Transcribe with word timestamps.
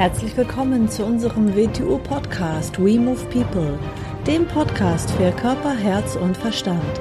Herzlich 0.00 0.34
willkommen 0.34 0.88
zu 0.88 1.04
unserem 1.04 1.54
WTU-Podcast 1.54 2.82
We 2.82 2.98
Move 2.98 3.22
People, 3.26 3.78
dem 4.26 4.48
Podcast 4.48 5.10
für 5.10 5.30
Körper, 5.30 5.76
Herz 5.76 6.16
und 6.16 6.38
Verstand. 6.38 7.00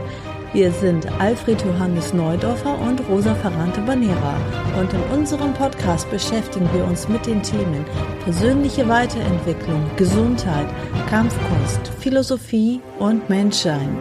Wir 0.51 0.69
sind 0.69 1.09
Alfred 1.21 1.61
Johannes 1.61 2.13
Neudorfer 2.13 2.77
und 2.77 2.99
Rosa 3.07 3.33
Ferrante 3.35 3.79
Banera 3.79 4.35
und 4.77 4.91
in 4.91 5.01
unserem 5.17 5.53
Podcast 5.53 6.11
beschäftigen 6.11 6.69
wir 6.73 6.83
uns 6.83 7.07
mit 7.07 7.25
den 7.25 7.41
Themen 7.41 7.85
persönliche 8.25 8.85
Weiterentwicklung, 8.89 9.81
Gesundheit, 9.95 10.67
Kampfkunst, 11.09 11.87
Philosophie 12.01 12.81
und 12.99 13.29
Menschsein. 13.29 13.97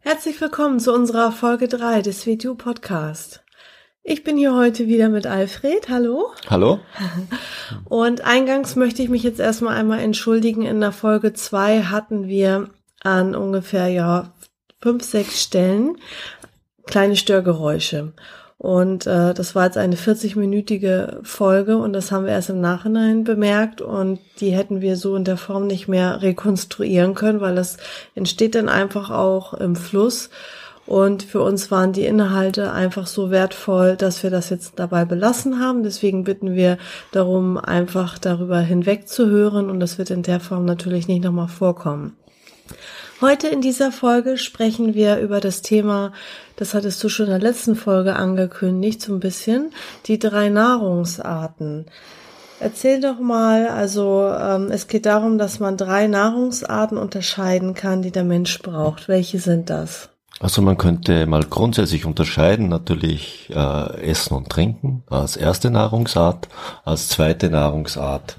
Herzlich 0.00 0.38
willkommen 0.38 0.78
zu 0.78 0.92
unserer 0.92 1.32
Folge 1.32 1.66
3 1.66 2.02
des 2.02 2.26
WTU 2.26 2.54
Podcast. 2.56 3.42
Ich 4.10 4.24
bin 4.24 4.38
hier 4.38 4.54
heute 4.54 4.86
wieder 4.86 5.10
mit 5.10 5.26
Alfred. 5.26 5.90
Hallo. 5.90 6.30
Hallo. 6.48 6.80
Und 7.84 8.22
eingangs 8.24 8.74
möchte 8.74 9.02
ich 9.02 9.10
mich 9.10 9.22
jetzt 9.22 9.38
erstmal 9.38 9.76
einmal 9.76 10.00
entschuldigen. 10.00 10.62
In 10.62 10.80
der 10.80 10.92
Folge 10.92 11.34
zwei 11.34 11.82
hatten 11.82 12.26
wir 12.26 12.70
an 13.02 13.34
ungefähr, 13.34 13.88
ja, 13.88 14.32
fünf, 14.80 15.04
sechs 15.04 15.42
Stellen 15.42 15.98
kleine 16.86 17.16
Störgeräusche. 17.16 18.14
Und 18.56 19.06
äh, 19.06 19.34
das 19.34 19.54
war 19.54 19.66
jetzt 19.66 19.76
eine 19.76 19.96
40-minütige 19.96 21.22
Folge 21.22 21.76
und 21.76 21.92
das 21.92 22.10
haben 22.10 22.24
wir 22.24 22.32
erst 22.32 22.48
im 22.48 22.62
Nachhinein 22.62 23.24
bemerkt 23.24 23.82
und 23.82 24.20
die 24.40 24.52
hätten 24.52 24.80
wir 24.80 24.96
so 24.96 25.16
in 25.16 25.24
der 25.24 25.36
Form 25.36 25.66
nicht 25.66 25.86
mehr 25.86 26.22
rekonstruieren 26.22 27.14
können, 27.14 27.42
weil 27.42 27.56
das 27.56 27.76
entsteht 28.14 28.54
dann 28.54 28.70
einfach 28.70 29.10
auch 29.10 29.52
im 29.52 29.76
Fluss. 29.76 30.30
Und 30.88 31.22
für 31.22 31.42
uns 31.42 31.70
waren 31.70 31.92
die 31.92 32.06
Inhalte 32.06 32.72
einfach 32.72 33.06
so 33.06 33.30
wertvoll, 33.30 33.94
dass 33.96 34.22
wir 34.22 34.30
das 34.30 34.48
jetzt 34.48 34.72
dabei 34.76 35.04
belassen 35.04 35.60
haben. 35.60 35.82
Deswegen 35.82 36.24
bitten 36.24 36.54
wir 36.54 36.78
darum, 37.12 37.58
einfach 37.58 38.16
darüber 38.16 38.60
hinwegzuhören. 38.60 39.68
Und 39.68 39.80
das 39.80 39.98
wird 39.98 40.08
in 40.08 40.22
der 40.22 40.40
Form 40.40 40.64
natürlich 40.64 41.06
nicht 41.06 41.22
nochmal 41.22 41.48
vorkommen. 41.48 42.16
Heute 43.20 43.48
in 43.48 43.60
dieser 43.60 43.92
Folge 43.92 44.38
sprechen 44.38 44.94
wir 44.94 45.18
über 45.18 45.40
das 45.40 45.60
Thema, 45.60 46.12
das 46.56 46.72
hattest 46.72 47.04
du 47.04 47.10
schon 47.10 47.26
in 47.26 47.32
der 47.32 47.40
letzten 47.40 47.76
Folge 47.76 48.16
angekündigt, 48.16 49.02
so 49.02 49.12
ein 49.12 49.20
bisschen, 49.20 49.72
die 50.06 50.18
drei 50.18 50.48
Nahrungsarten. 50.48 51.84
Erzähl 52.60 53.02
doch 53.02 53.18
mal, 53.18 53.68
also 53.68 54.32
ähm, 54.34 54.70
es 54.70 54.86
geht 54.86 55.04
darum, 55.04 55.36
dass 55.36 55.60
man 55.60 55.76
drei 55.76 56.06
Nahrungsarten 56.06 56.96
unterscheiden 56.96 57.74
kann, 57.74 58.00
die 58.00 58.10
der 58.10 58.24
Mensch 58.24 58.58
braucht. 58.60 59.06
Welche 59.06 59.38
sind 59.38 59.68
das? 59.68 60.08
Also 60.40 60.62
man 60.62 60.78
könnte 60.78 61.26
mal 61.26 61.42
grundsätzlich 61.42 62.04
unterscheiden, 62.04 62.68
natürlich 62.68 63.50
äh, 63.50 64.00
Essen 64.02 64.34
und 64.34 64.48
Trinken 64.48 65.02
als 65.08 65.36
erste 65.36 65.70
Nahrungsart, 65.70 66.48
als 66.84 67.08
zweite 67.08 67.50
Nahrungsart 67.50 68.38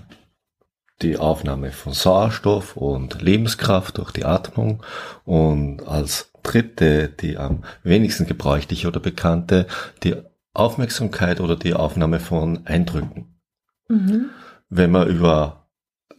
die 1.02 1.17
Aufnahme 1.17 1.72
von 1.72 1.94
Sauerstoff 1.94 2.75
und 2.75 3.22
Lebenskraft 3.22 3.97
durch 3.97 4.11
die 4.11 4.25
Atmung 4.25 4.83
und 5.25 5.81
als 5.88 6.31
dritte, 6.44 7.09
die 7.09 7.38
am 7.38 7.64
wenigsten 7.83 8.25
gebräuchliche 8.25 8.88
oder 8.88 9.00
bekannte, 9.00 9.67
die 10.03 10.16
Aufmerksamkeit 10.53 11.41
oder 11.41 11.56
die 11.56 11.73
Aufnahme 11.73 12.19
von 12.19 12.66
Eindrücken. 12.66 13.39
Mhm. 13.88 14.30
Wenn 14.69 14.91
man 14.91 15.08
über 15.08 15.58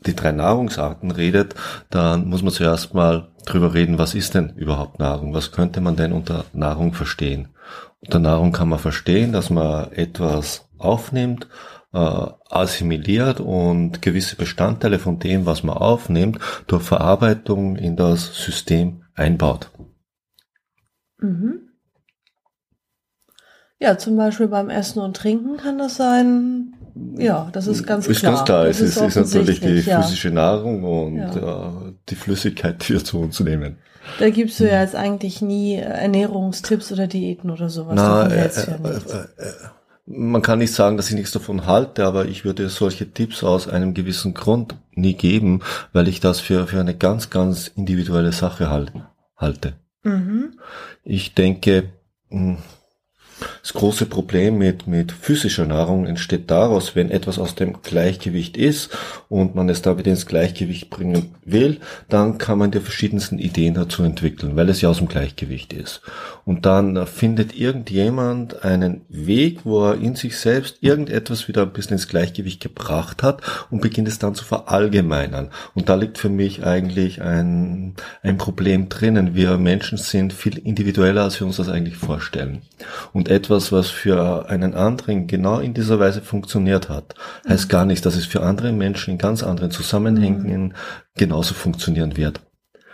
die 0.07 0.17
drei 0.17 0.33
Nahrungsarten 0.33 1.11
redet, 1.11 1.55
dann 1.91 2.29
muss 2.29 2.43
man 2.43 2.53
zuerst 2.53 2.95
mal 2.95 3.29
drüber 3.47 3.75
reden, 3.75 3.99
was 3.99 4.15
ist 4.15 4.35
denn 4.35 4.51
überhaupt 4.57 4.99
Nahrung? 4.99 5.35
Was 5.35 5.53
könnte 5.53 5.81
man 5.81 5.97
denn 5.97 6.13
unter 6.13 6.45
Nahrung 6.53 6.93
verstehen? 6.93 7.49
Unter 8.01 8.19
Nahrung 8.19 8.53
kann 8.53 8.69
man 8.69 8.79
verstehen, 8.79 9.33
dass 9.33 9.51
man 9.51 9.93
etwas 9.93 10.69
aufnimmt, 10.79 11.49
äh, 11.93 12.27
assimiliert 12.49 13.41
und 13.41 14.01
gewisse 14.01 14.37
Bestandteile 14.37 14.99
von 14.99 15.19
dem, 15.19 15.47
was 15.47 15.63
man 15.63 15.77
aufnimmt, 15.77 16.39
durch 16.67 16.83
Verarbeitung 16.83 17.77
in 17.77 17.97
das 17.97 18.37
System 18.37 19.05
einbaut. 19.15 19.71
Mhm. 21.19 21.69
Ja, 23.79 23.97
zum 23.97 24.17
Beispiel 24.17 24.49
beim 24.49 24.69
Essen 24.69 25.01
und 25.01 25.17
Trinken 25.17 25.57
kann 25.57 25.79
das 25.79 25.97
sein, 25.97 26.77
ja, 27.17 27.49
das 27.53 27.67
ist 27.67 27.87
ganz 27.87 28.07
ist 28.07 28.21
klar. 28.21 28.33
Ist 28.33 28.39
ganz 28.39 28.47
klar. 28.47 28.65
Das 28.67 28.81
es 28.81 28.97
ist, 28.97 29.17
ist 29.17 29.35
natürlich 29.35 29.61
die 29.61 29.81
ja. 29.81 30.03
physische 30.03 30.31
Nahrung 30.31 30.85
und 30.85 31.17
ja. 31.17 31.69
äh, 31.69 31.93
die 32.09 32.15
Flüssigkeit, 32.15 32.89
die 32.89 32.95
wir 32.95 33.05
zu 33.05 33.21
uns 33.21 33.41
nehmen. 33.41 33.77
Da 34.19 34.31
gibst 34.31 34.61
du 34.61 34.69
ja 34.69 34.81
jetzt 34.81 34.97
eigentlich 34.97 35.43
nie 35.43 35.77
Ernährungstipps 35.77 36.93
oder 36.93 37.07
Diäten 37.07 37.51
oder 37.51 37.69
sowas. 37.69 37.95
Na, 37.97 38.27
äh, 38.27 38.47
äh, 38.47 38.47
äh, 38.47 39.55
man 40.07 40.43
kann 40.43 40.59
nicht 40.59 40.73
sagen, 40.73 40.97
dass 40.97 41.09
ich 41.09 41.15
nichts 41.15 41.33
davon 41.33 41.67
halte, 41.67 42.05
aber 42.05 42.27
ich 42.27 42.45
würde 42.45 42.69
solche 42.69 43.11
Tipps 43.11 43.45
aus 43.45 43.69
einem 43.69 43.95
gewissen 43.95 44.35
Grund 44.35 44.75
nie 44.93 45.15
geben, 45.15 45.61
weil 45.93 46.09
ich 46.09 46.21
das 46.21 46.41
für, 46.41 46.67
für 46.67 46.81
eine 46.81 46.97
ganz, 46.97 47.31
ganz 47.31 47.69
individuelle 47.69 48.33
Sache 48.33 48.71
halt, 48.71 48.93
halte. 49.37 49.75
Mhm. 50.03 50.59
Ich 51.05 51.35
denke, 51.35 51.91
mh, 52.31 52.57
hm, 52.57 52.59
das 53.63 53.75
große 53.75 54.07
Problem 54.07 54.59
mit, 54.59 54.87
mit 54.87 55.13
physischer 55.13 55.67
Nahrung 55.67 56.07
entsteht 56.07 56.51
daraus, 56.51 56.97
wenn 56.97 57.11
etwas 57.11 57.39
aus 57.39 57.55
dem 57.55 57.83
Gleichgewicht 57.83 58.57
ist 58.57 58.91
und 59.29 59.55
man 59.55 59.69
es 59.69 59.83
da 59.83 59.99
wieder 59.99 60.11
ins 60.11 60.27
Gleichgewicht 60.27 60.91
bringen 60.91 61.35
will, 61.45 61.79
dann 62.09 62.39
kann 62.39 62.59
man 62.59 62.71
die 62.71 62.81
verschiedensten 62.81 63.39
Ideen 63.39 63.75
dazu 63.75 64.03
entwickeln, 64.03 64.57
weil 64.57 64.69
es 64.69 64.81
ja 64.81 64.89
aus 64.89 64.99
dem 64.99 65.09
Gleichgewicht 65.09 65.73
ist. 65.73 66.01
Und 66.45 66.67
dann 66.67 67.07
findet 67.07 67.57
irgendjemand 67.57 68.65
einen 68.65 69.03
Weg, 69.09 69.61
wo 69.65 69.89
er 69.89 69.95
in 69.97 70.17
sich 70.17 70.37
selbst 70.39 70.79
irgendetwas 70.81 71.49
wieder 71.49 71.63
ein 71.63 71.73
bisschen 71.73 71.93
ins 71.93 72.09
Gleichgewicht 72.09 72.61
gebracht 72.61 73.23
hat 73.23 73.43
und 73.71 73.83
beginnt 73.83 74.09
es 74.09 74.19
dann 74.19 74.35
zu 74.35 74.45
verallgemeinern. 74.45 75.51
Und 75.75 75.89
da 75.89 75.95
liegt 75.95 76.19
für 76.19 76.29
mich 76.29 76.65
eigentlich 76.65 77.23
ein, 77.23 77.95
ein 78.23 78.39
Problem 78.39 78.89
drinnen. 78.89 79.35
Wir 79.35 79.59
Menschen 79.59 79.99
sind 79.99 80.33
viel 80.33 80.59
individueller, 80.59 81.25
als 81.25 81.39
wir 81.39 81.47
uns 81.47 81.57
das 81.57 81.69
eigentlich 81.69 81.97
vorstellen. 81.97 82.63
Und 83.13 83.29
etwas, 83.29 83.50
was 83.51 83.91
für 83.91 84.49
einen 84.49 84.75
anderen 84.75 85.27
genau 85.27 85.59
in 85.59 85.75
dieser 85.75 85.99
Weise 85.99 86.23
funktioniert 86.23 86.89
hat, 86.89 87.15
heißt 87.49 87.69
gar 87.69 87.85
nicht, 87.85 88.07
dass 88.07 88.17
es 88.17 88.27
für 88.27 88.43
andere 88.43 88.73
Menschen 88.73 89.13
in 89.13 89.19
ganz 89.19 89.43
anderen 89.43 89.71
Zusammenhängen 89.71 90.63
mhm. 90.63 90.73
genauso 91.17 91.55
funktionieren 91.55 92.17
wird. 92.17 92.41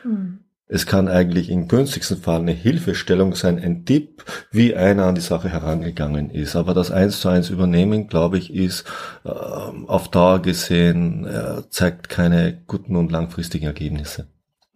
Mhm. 0.04 0.40
Es 0.68 0.84
kann 0.84 1.06
eigentlich 1.06 1.48
im 1.48 1.68
günstigsten 1.68 2.16
Fall 2.16 2.40
eine 2.40 2.52
Hilfestellung 2.52 3.36
sein, 3.36 3.60
ein 3.60 3.84
Tipp, 3.84 4.24
wie 4.50 4.74
einer 4.74 5.04
an 5.04 5.14
die 5.14 5.20
Sache 5.20 5.48
herangegangen 5.48 6.30
ist. 6.30 6.56
Aber 6.56 6.74
das 6.74 6.90
eins 6.90 7.20
zu 7.20 7.28
eins 7.28 7.50
übernehmen, 7.50 8.08
glaube 8.08 8.36
ich, 8.38 8.52
ist 8.52 8.84
äh, 9.24 9.28
auf 9.28 10.10
Dauer 10.10 10.42
gesehen, 10.42 11.24
äh, 11.24 11.62
zeigt 11.70 12.08
keine 12.08 12.64
guten 12.66 12.96
und 12.96 13.12
langfristigen 13.12 13.66
Ergebnisse. 13.66 14.26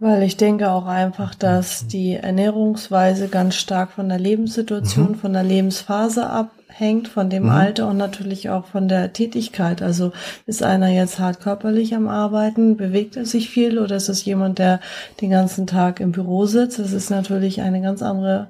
Weil 0.03 0.22
ich 0.22 0.38
denke 0.38 0.71
auch 0.71 0.87
einfach, 0.87 1.34
dass 1.34 1.87
die 1.87 2.15
Ernährungsweise 2.15 3.28
ganz 3.28 3.56
stark 3.56 3.93
von 3.93 4.09
der 4.09 4.19
Lebenssituation, 4.19 5.11
mhm. 5.11 5.15
von 5.16 5.34
der 5.34 5.43
Lebensphase 5.43 6.27
abhängt, 6.27 7.06
von 7.06 7.28
dem 7.28 7.44
mhm. 7.44 7.50
Alter 7.50 7.87
und 7.87 7.99
natürlich 7.99 8.49
auch 8.49 8.65
von 8.65 8.89
der 8.89 9.12
Tätigkeit. 9.12 9.83
Also 9.83 10.12
ist 10.47 10.62
einer 10.62 10.89
jetzt 10.89 11.19
hart 11.19 11.41
körperlich 11.41 11.94
am 11.94 12.09
Arbeiten, 12.09 12.78
bewegt 12.78 13.19
er 13.19 13.27
sich 13.27 13.50
viel 13.50 13.78
oder 13.78 13.97
ist 13.97 14.09
es 14.09 14.25
jemand, 14.25 14.59
der 14.59 14.81
den 15.21 15.28
ganzen 15.28 15.66
Tag 15.66 16.00
im 16.00 16.12
Büro 16.12 16.47
sitzt? 16.47 16.78
Das 16.78 16.93
ist 16.93 17.10
natürlich 17.10 17.60
eine 17.60 17.83
ganz 17.83 18.00
andere? 18.00 18.49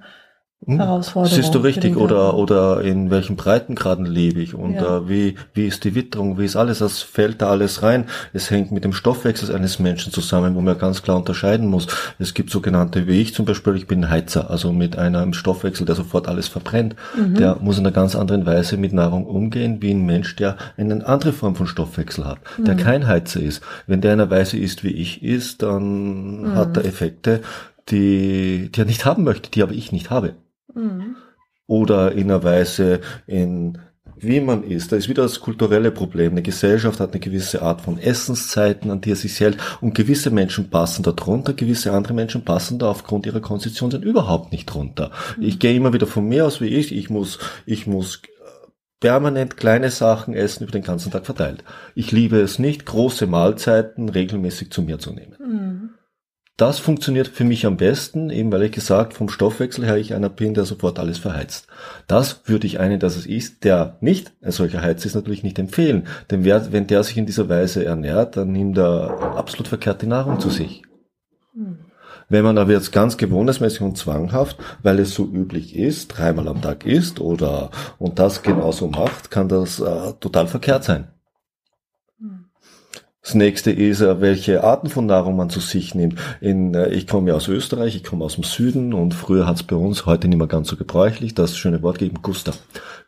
Herausforderung. 0.67 1.35
Siehst 1.35 1.55
du 1.55 1.61
richtig 1.61 1.97
oder 1.97 2.35
oder 2.35 2.83
in 2.83 3.11
welchen 3.11 3.37
Breitengraden 3.37 4.05
lebe 4.05 4.41
ich 4.41 4.55
und 4.55 4.75
ja. 4.75 4.99
äh, 4.99 5.09
wie 5.09 5.35
wie 5.55 5.67
ist 5.67 5.85
die 5.85 5.95
Witterung, 5.95 6.39
wie 6.39 6.45
ist 6.45 6.55
alles, 6.55 6.81
das 6.81 7.01
fällt 7.01 7.41
da 7.41 7.49
alles 7.49 7.83
rein. 7.83 8.05
Es 8.35 8.51
hängt 8.51 8.71
mit 8.71 8.85
dem 8.85 8.93
Stoffwechsel 8.93 9.55
eines 9.55 9.79
Menschen 9.79 10.13
zusammen, 10.13 10.55
wo 10.55 10.61
man 10.61 10.77
ganz 10.77 11.03
klar 11.03 11.17
unterscheiden 11.17 11.67
muss. 11.67 11.87
Es 12.19 12.35
gibt 12.35 12.51
sogenannte, 12.51 13.07
wie 13.07 13.23
ich 13.23 13.35
zum 13.35 13.47
Beispiel, 13.47 13.75
ich 13.75 13.87
bin 13.87 14.11
Heizer, 14.11 14.51
also 14.51 14.71
mit 14.71 14.99
einem 14.99 15.33
Stoffwechsel, 15.33 15.87
der 15.87 15.95
sofort 15.95 16.29
alles 16.29 16.49
verbrennt. 16.49 16.95
Mhm. 17.17 17.37
Der 17.37 17.57
muss 17.57 17.79
in 17.79 17.87
einer 17.87 17.95
ganz 17.95 18.15
anderen 18.15 18.45
Weise 18.45 18.77
mit 18.77 18.93
Nahrung 18.93 19.25
umgehen, 19.25 19.81
wie 19.81 19.93
ein 19.93 20.05
Mensch, 20.05 20.37
der 20.37 20.59
eine 20.77 21.07
andere 21.07 21.33
Form 21.33 21.57
von 21.57 21.69
Stoffwechsel 21.69 22.27
hat, 22.27 22.39
der 22.59 22.75
mhm. 22.75 22.79
kein 22.79 23.07
Heizer 23.07 23.41
ist. 23.41 23.63
Wenn 23.87 24.03
der 24.03 24.13
in 24.13 24.21
einer 24.21 24.31
Weise 24.31 24.59
ist, 24.59 24.85
wie 24.85 24.93
ich 24.93 25.23
ist, 25.23 25.63
dann 25.63 26.43
mhm. 26.43 26.55
hat 26.55 26.77
er 26.77 26.85
Effekte, 26.85 27.41
die, 27.89 28.71
die 28.75 28.81
er 28.81 28.85
nicht 28.85 29.07
haben 29.07 29.25
möchte, 29.25 29.51
die 29.51 29.63
aber 29.63 29.73
ich 29.73 29.91
nicht 29.91 30.11
habe. 30.11 30.35
Mhm. 30.75 31.17
Oder 31.67 32.13
in 32.13 32.31
einer 32.31 32.43
Weise, 32.43 33.01
in 33.27 33.79
wie 34.23 34.41
man 34.41 34.65
ist. 34.65 34.93
Da 34.93 34.97
ist 34.97 35.09
wieder 35.09 35.23
das 35.23 35.41
kulturelle 35.41 35.91
Problem. 35.91 36.33
Eine 36.33 36.43
Gesellschaft 36.43 37.01
hat 37.01 37.13
eine 37.13 37.21
gewisse 37.21 37.63
Art 37.63 37.81
von 37.81 37.99
Essenszeiten, 37.99 38.91
an 38.91 39.01
die 39.01 39.13
er 39.13 39.17
sich 39.17 39.39
hält. 39.41 39.59
Und 39.81 39.95
gewisse 39.95 40.31
Menschen 40.31 40.71
passen 40.71 41.03
da 41.03 41.13
drunter, 41.13 41.55
gewisse 41.55 41.93
andere 41.93 42.15
Menschen 42.15 42.45
passen 42.45 42.79
da 42.79 42.91
aufgrund 42.91 43.27
ihrer 43.27 43.41
Konstitution 43.41 43.91
dann 43.91 44.03
überhaupt 44.03 44.53
nicht 44.53 44.67
drunter. 44.67 45.11
Mhm. 45.37 45.43
Ich 45.43 45.59
gehe 45.59 45.75
immer 45.75 45.93
wieder 45.93 46.07
von 46.07 46.29
mir 46.29 46.47
aus 46.47 46.61
wie 46.61 46.69
ich. 46.69 46.95
Ich 46.95 47.11
muss, 47.11 47.39
ich 47.67 47.87
muss 47.87 48.23
permanent 49.01 49.57
kleine 49.57 49.91
Sachen 49.91 50.35
essen 50.35 50.65
über 50.65 50.73
den 50.73 50.83
ganzen 50.83 51.11
Tag 51.11 51.25
verteilt. 51.25 51.65
Ich 51.95 52.13
liebe 52.13 52.39
es 52.41 52.59
nicht, 52.59 52.85
große 52.85 53.27
Mahlzeiten 53.27 54.11
regelmäßig 54.11 54.71
zu 54.71 54.83
mir 54.83 54.99
zu 54.99 55.13
nehmen. 55.13 55.37
Mhm 55.39 55.91
das 56.61 56.79
funktioniert 56.79 57.29
für 57.29 57.45
mich 57.45 57.65
am 57.65 57.79
besten, 57.79 58.29
eben 58.29 58.53
weil 58.53 58.65
ich 58.65 58.73
gesagt, 58.73 59.15
vom 59.15 59.31
Stoffwechsel 59.31 59.87
her 59.87 59.97
ich 59.97 60.15
einer 60.15 60.29
bin, 60.29 60.53
der 60.53 60.67
sofort 60.67 60.99
alles 60.99 61.17
verheizt. 61.17 61.67
Das 62.07 62.43
würde 62.45 62.67
ich 62.67 62.79
einen, 62.79 63.01
dass 63.01 63.17
es 63.17 63.25
ist, 63.25 63.65
der 63.65 63.97
nicht 64.01 64.33
ein 64.43 64.53
solcher 64.53 64.83
Heiz 64.83 65.05
ist, 65.07 65.15
natürlich 65.15 65.43
nicht 65.43 65.59
empfehlen. 65.59 66.07
Denn 66.31 66.45
wer, 66.45 66.71
wenn 66.73 66.87
der 66.87 67.03
sich 67.03 67.17
in 67.17 67.25
dieser 67.25 67.49
Weise 67.49 67.85
ernährt, 67.85 68.37
dann 68.37 68.53
nimmt 68.53 68.77
er 68.77 69.37
absolut 69.37 69.69
verkehrte 69.69 70.07
Nahrung 70.07 70.39
zu 70.39 70.51
sich. 70.51 70.83
Wenn 72.29 72.45
man 72.45 72.59
aber 72.59 72.73
jetzt 72.73 72.93
ganz 72.93 73.17
gewohnheitsmäßig 73.17 73.81
und 73.81 73.97
zwanghaft, 73.97 74.59
weil 74.83 74.99
es 74.99 75.15
so 75.15 75.25
üblich 75.25 75.75
ist, 75.75 76.09
dreimal 76.09 76.47
am 76.47 76.61
Tag 76.61 76.85
isst 76.85 77.21
oder 77.21 77.71
und 77.99 78.19
das 78.19 78.43
genauso 78.43 78.87
macht, 78.89 79.31
kann 79.31 79.49
das 79.49 79.81
äh, 79.81 80.13
total 80.21 80.47
verkehrt 80.47 80.85
sein. 80.85 81.09
Das 83.23 83.35
nächste 83.35 83.71
ist, 83.71 84.01
äh, 84.01 84.21
welche 84.21 84.65
Arten 84.65 84.89
von 84.89 85.07
Nahrung 85.07 85.37
man 85.37 85.51
zu 85.51 85.61
sich 85.61 85.95
nimmt. 85.95 86.19
In, 86.41 86.75
äh, 86.75 86.89
ich 86.89 87.07
komme 87.07 87.31
ja 87.31 87.37
aus 87.37 87.49
Österreich, 87.49 87.95
ich 87.95 88.05
komme 88.05 88.25
aus 88.25 88.35
dem 88.35 88.45
Süden 88.45 88.95
und 88.95 89.13
früher 89.13 89.47
hat 89.47 89.57
es 89.57 89.63
bei 89.63 89.77
uns 89.77 90.07
heute 90.07 90.29
nicht 90.29 90.39
mehr 90.39 90.47
ganz 90.47 90.69
so 90.69 90.77
gebräuchlich, 90.77 91.35
das 91.35 91.57
schöne 91.57 91.83
Wort 91.83 91.99
gegeben, 91.99 92.23
Guster. 92.23 92.55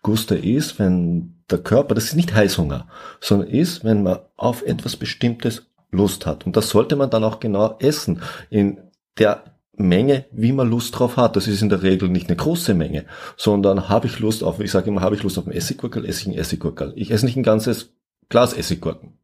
Guster 0.02 0.36
ist, 0.36 0.78
wenn 0.78 1.42
der 1.50 1.58
Körper, 1.58 1.94
das 1.94 2.04
ist 2.04 2.16
nicht 2.16 2.34
Heißhunger, 2.34 2.88
sondern 3.20 3.48
ist, 3.48 3.84
wenn 3.84 4.02
man 4.02 4.18
auf 4.36 4.62
etwas 4.62 4.96
Bestimmtes 4.96 5.66
Lust 5.90 6.26
hat. 6.26 6.46
Und 6.46 6.56
das 6.56 6.68
sollte 6.68 6.96
man 6.96 7.10
dann 7.10 7.24
auch 7.24 7.40
genau 7.40 7.76
essen. 7.78 8.20
In 8.50 8.78
der 9.18 9.44
Menge, 9.74 10.26
wie 10.32 10.52
man 10.52 10.68
Lust 10.68 10.98
drauf 10.98 11.16
hat. 11.16 11.36
Das 11.36 11.48
ist 11.48 11.62
in 11.62 11.68
der 11.68 11.82
Regel 11.82 12.08
nicht 12.08 12.28
eine 12.28 12.36
große 12.36 12.74
Menge, 12.74 13.06
sondern 13.36 13.88
habe 13.88 14.06
ich 14.06 14.18
Lust 14.18 14.44
auf, 14.44 14.60
ich 14.60 14.70
sage 14.70 14.88
immer, 14.88 15.00
habe 15.00 15.14
ich 15.14 15.22
Lust 15.22 15.38
auf 15.38 15.46
ein 15.46 15.52
Essiggurkel, 15.52 16.04
esse 16.04 16.22
ich 16.22 16.26
ein 16.28 16.38
Essiggurkel. 16.38 16.92
Ich 16.96 17.10
esse 17.10 17.24
nicht 17.24 17.36
ein 17.36 17.42
ganzes 17.42 17.94
Glas 18.28 18.52
Essiggurken. 18.52 19.18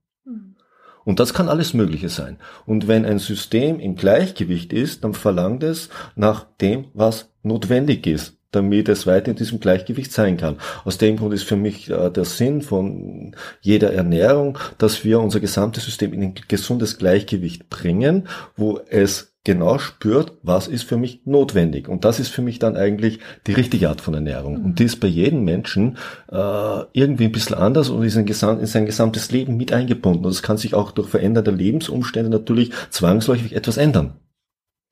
Und 1.08 1.20
das 1.20 1.32
kann 1.32 1.49
alles 1.49 1.72
Mögliche 1.72 2.10
sein. 2.10 2.37
Und 2.66 2.87
wenn 2.87 3.06
ein 3.06 3.19
System 3.19 3.81
im 3.81 3.96
Gleichgewicht 3.96 4.75
ist, 4.75 5.05
dann 5.05 5.14
verlangt 5.14 5.62
es 5.62 5.88
nach 6.16 6.44
dem, 6.60 6.88
was 6.93 7.31
notwendig 7.43 8.06
ist, 8.06 8.37
damit 8.50 8.90
es 8.90 9.06
weiter 9.06 9.31
in 9.31 9.37
diesem 9.38 9.58
Gleichgewicht 9.58 10.12
sein 10.12 10.37
kann. 10.37 10.58
Aus 10.84 10.99
dem 10.99 11.16
Grund 11.16 11.32
ist 11.32 11.44
für 11.44 11.56
mich 11.56 11.88
äh, 11.88 12.10
der 12.10 12.26
Sinn 12.26 12.60
von 12.60 13.34
jeder 13.62 13.90
Ernährung, 13.94 14.58
dass 14.76 15.02
wir 15.02 15.19
unser 15.20 15.40
gesamtes 15.40 15.87
System 15.87 16.12
in 16.12 16.22
ein 16.22 16.34
gesundes 16.46 16.99
Gleichgewicht 16.99 17.70
bringen, 17.70 18.28
wo 18.55 18.78
es 18.90 19.34
genau 19.48 19.78
spürt, 19.78 20.34
was 20.42 20.68
ist 20.68 20.82
für 20.82 20.98
mich 20.98 21.22
notwendig. 21.24 21.88
Und 21.88 22.04
das 22.04 22.20
ist 22.20 22.28
für 22.28 22.42
mich 22.42 22.58
dann 22.58 22.76
eigentlich 22.76 23.18
die 23.46 23.54
richtige 23.54 23.88
Art 23.88 24.02
von 24.02 24.12
Ernährung. 24.12 24.58
Mhm. 24.58 24.64
Und 24.66 24.78
die 24.78 24.84
ist 24.84 25.00
bei 25.00 25.08
jedem 25.08 25.42
Menschen 25.42 25.96
äh, 26.30 26.82
irgendwie 26.92 27.24
ein 27.24 27.32
bisschen 27.32 27.56
anders 27.56 27.88
und 27.88 28.02
ist 28.02 28.16
in, 28.16 28.26
in, 28.26 28.66
sein 28.66 28.84
gesamtes 28.84 29.30
Leben 29.30 29.56
mit 29.56 29.72
eingebunden. 29.72 30.26
Und 30.26 30.32
es 30.32 30.42
kann 30.42 30.58
sich 30.58 30.74
auch 30.74 30.90
durch 30.90 31.08
veränderte 31.08 31.50
Lebensumstände 31.50 32.28
natürlich 32.30 32.72
zwangsläufig 32.90 33.56
etwas 33.56 33.78
ändern. 33.78 34.16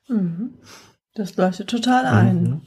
Mhm. 0.08 0.54
Das 1.14 1.36
leuchtet 1.36 1.68
total 1.68 2.06
ein. 2.06 2.42
Mhm. 2.42 2.60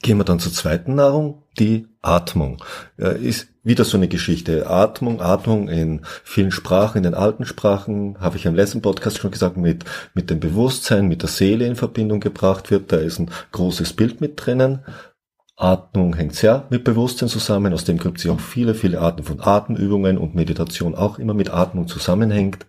Gehen 0.00 0.18
wir 0.18 0.24
dann 0.24 0.38
zur 0.38 0.52
zweiten 0.52 0.94
Nahrung, 0.94 1.42
die 1.58 1.88
Atmung. 2.02 2.62
Ist 2.96 3.48
wieder 3.64 3.84
so 3.84 3.96
eine 3.96 4.08
Geschichte. 4.08 4.68
Atmung, 4.68 5.20
Atmung 5.20 5.68
in 5.68 6.02
vielen 6.24 6.52
Sprachen, 6.52 6.98
in 6.98 7.02
den 7.02 7.14
alten 7.14 7.44
Sprachen, 7.44 8.18
habe 8.20 8.36
ich 8.36 8.46
im 8.46 8.54
letzten 8.54 8.80
Podcast 8.80 9.18
schon 9.18 9.32
gesagt, 9.32 9.56
mit, 9.56 9.84
mit 10.14 10.30
dem 10.30 10.40
Bewusstsein, 10.40 11.08
mit 11.08 11.22
der 11.22 11.28
Seele 11.28 11.66
in 11.66 11.76
Verbindung 11.76 12.20
gebracht 12.20 12.70
wird. 12.70 12.92
Da 12.92 12.96
ist 12.96 13.18
ein 13.18 13.30
großes 13.52 13.94
Bild 13.94 14.20
mit 14.20 14.34
drinnen. 14.36 14.84
Atmung 15.56 16.14
hängt 16.14 16.36
sehr 16.36 16.66
mit 16.70 16.84
Bewusstsein 16.84 17.28
zusammen. 17.28 17.74
Aus 17.74 17.84
dem 17.84 17.98
gibt 17.98 18.18
es 18.18 18.24
ja 18.24 18.32
auch 18.32 18.40
viele, 18.40 18.74
viele 18.74 19.00
Arten 19.00 19.24
von 19.24 19.40
Atemübungen 19.40 20.16
und 20.16 20.36
Meditation 20.36 20.94
auch 20.94 21.18
immer 21.18 21.34
mit 21.34 21.50
Atmung 21.50 21.88
zusammenhängt. 21.88 22.66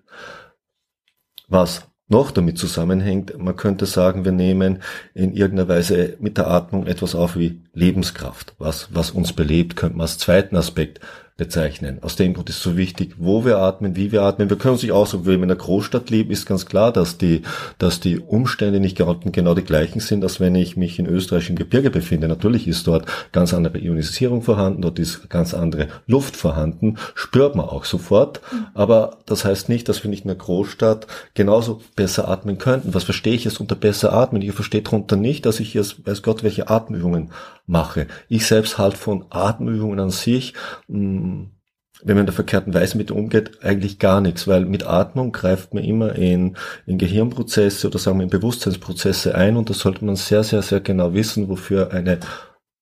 Was 1.47 1.88
noch 2.09 2.31
damit 2.31 2.57
zusammenhängt. 2.57 3.37
Man 3.37 3.55
könnte 3.55 3.85
sagen, 3.85 4.25
wir 4.25 4.31
nehmen 4.31 4.81
in 5.13 5.33
irgendeiner 5.33 5.69
Weise 5.69 6.17
mit 6.19 6.37
der 6.37 6.47
Atmung 6.47 6.87
etwas 6.87 7.15
auf 7.15 7.37
wie 7.37 7.61
Lebenskraft. 7.73 8.55
Was, 8.57 8.89
was 8.91 9.11
uns 9.11 9.33
belebt, 9.33 9.75
könnte 9.75 9.95
man 9.95 10.05
als 10.05 10.17
zweiten 10.17 10.55
Aspekt 10.55 10.99
bezeichnen. 11.39 11.97
Aus 12.03 12.15
dem 12.15 12.35
Grund 12.35 12.49
ist 12.49 12.61
so 12.61 12.77
wichtig, 12.77 13.15
wo 13.17 13.45
wir 13.45 13.57
atmen, 13.57 13.95
wie 13.95 14.11
wir 14.11 14.21
atmen. 14.21 14.49
Wir 14.49 14.57
können 14.57 14.73
uns 14.73 14.83
nicht 14.83 14.91
aussuchen, 14.91 15.25
wenn 15.25 15.39
wir 15.39 15.43
in 15.45 15.51
einer 15.51 15.55
Großstadt 15.55 16.11
leben, 16.11 16.29
ist 16.29 16.45
ganz 16.45 16.67
klar, 16.67 16.91
dass 16.91 17.17
die, 17.17 17.41
dass 17.79 17.99
die 17.99 18.19
Umstände 18.19 18.79
nicht 18.79 18.97
genau 18.97 19.55
die 19.55 19.63
gleichen 19.63 20.01
sind, 20.01 20.23
als 20.23 20.39
wenn 20.39 20.53
ich 20.53 20.77
mich 20.77 20.99
in 20.99 21.07
Österreich 21.07 21.49
im 21.49 21.55
Gebirge 21.55 21.89
befinde. 21.89 22.27
Natürlich 22.27 22.67
ist 22.67 22.85
dort 22.85 23.05
ganz 23.31 23.53
andere 23.53 23.79
Ionisierung 23.79 24.43
vorhanden, 24.43 24.81
dort 24.81 24.99
ist 24.99 25.29
ganz 25.29 25.53
andere 25.53 25.87
Luft 26.05 26.35
vorhanden, 26.35 26.97
spürt 27.15 27.55
man 27.55 27.65
auch 27.65 27.85
sofort. 27.85 28.41
Aber 28.75 29.17
das 29.25 29.45
heißt 29.45 29.69
nicht, 29.69 29.89
dass 29.89 30.03
wir 30.03 30.11
nicht 30.11 30.25
in 30.25 30.31
einer 30.31 30.39
Großstadt 30.39 31.07
genauso 31.33 31.81
besser 31.95 32.27
atmen 32.27 32.57
könnten. 32.57 32.93
Was 32.93 33.05
verstehe 33.05 33.33
ich 33.33 33.45
jetzt 33.45 33.61
unter 33.61 33.75
besser 33.75 34.13
atmen? 34.13 34.41
Ich 34.41 34.51
verstehe 34.51 34.81
darunter 34.81 35.15
nicht, 35.15 35.45
dass 35.45 35.61
ich 35.61 35.73
jetzt, 35.73 36.05
weiß 36.05 36.21
Gott, 36.21 36.43
welche 36.43 36.69
Atemübungen 36.69 37.31
mache. 37.69 38.07
Ich 38.27 38.47
selbst 38.47 38.77
halt 38.77 38.97
von 38.97 39.25
Atemübungen 39.29 39.99
an 39.99 40.09
sich, 40.09 40.53
hm, 41.29 41.51
wenn 42.01 42.15
man 42.15 42.21
in 42.21 42.27
der 42.27 42.35
verkehrten 42.35 42.73
Weise 42.73 42.97
mit 42.97 43.11
umgeht, 43.11 43.61
eigentlich 43.61 43.99
gar 43.99 44.21
nichts, 44.21 44.47
weil 44.47 44.65
mit 44.65 44.85
Atmung 44.85 45.31
greift 45.31 45.73
man 45.73 45.83
immer 45.83 46.15
in, 46.15 46.55
in 46.85 46.97
Gehirnprozesse 46.97 47.87
oder 47.87 47.99
sagen 47.99 48.19
wir 48.19 48.23
in 48.23 48.29
Bewusstseinsprozesse 48.29 49.35
ein 49.35 49.57
und 49.57 49.69
da 49.69 49.73
sollte 49.73 50.05
man 50.05 50.15
sehr, 50.15 50.43
sehr, 50.43 50.61
sehr 50.61 50.79
genau 50.79 51.13
wissen, 51.13 51.49
wofür 51.49 51.91
eine 51.91 52.19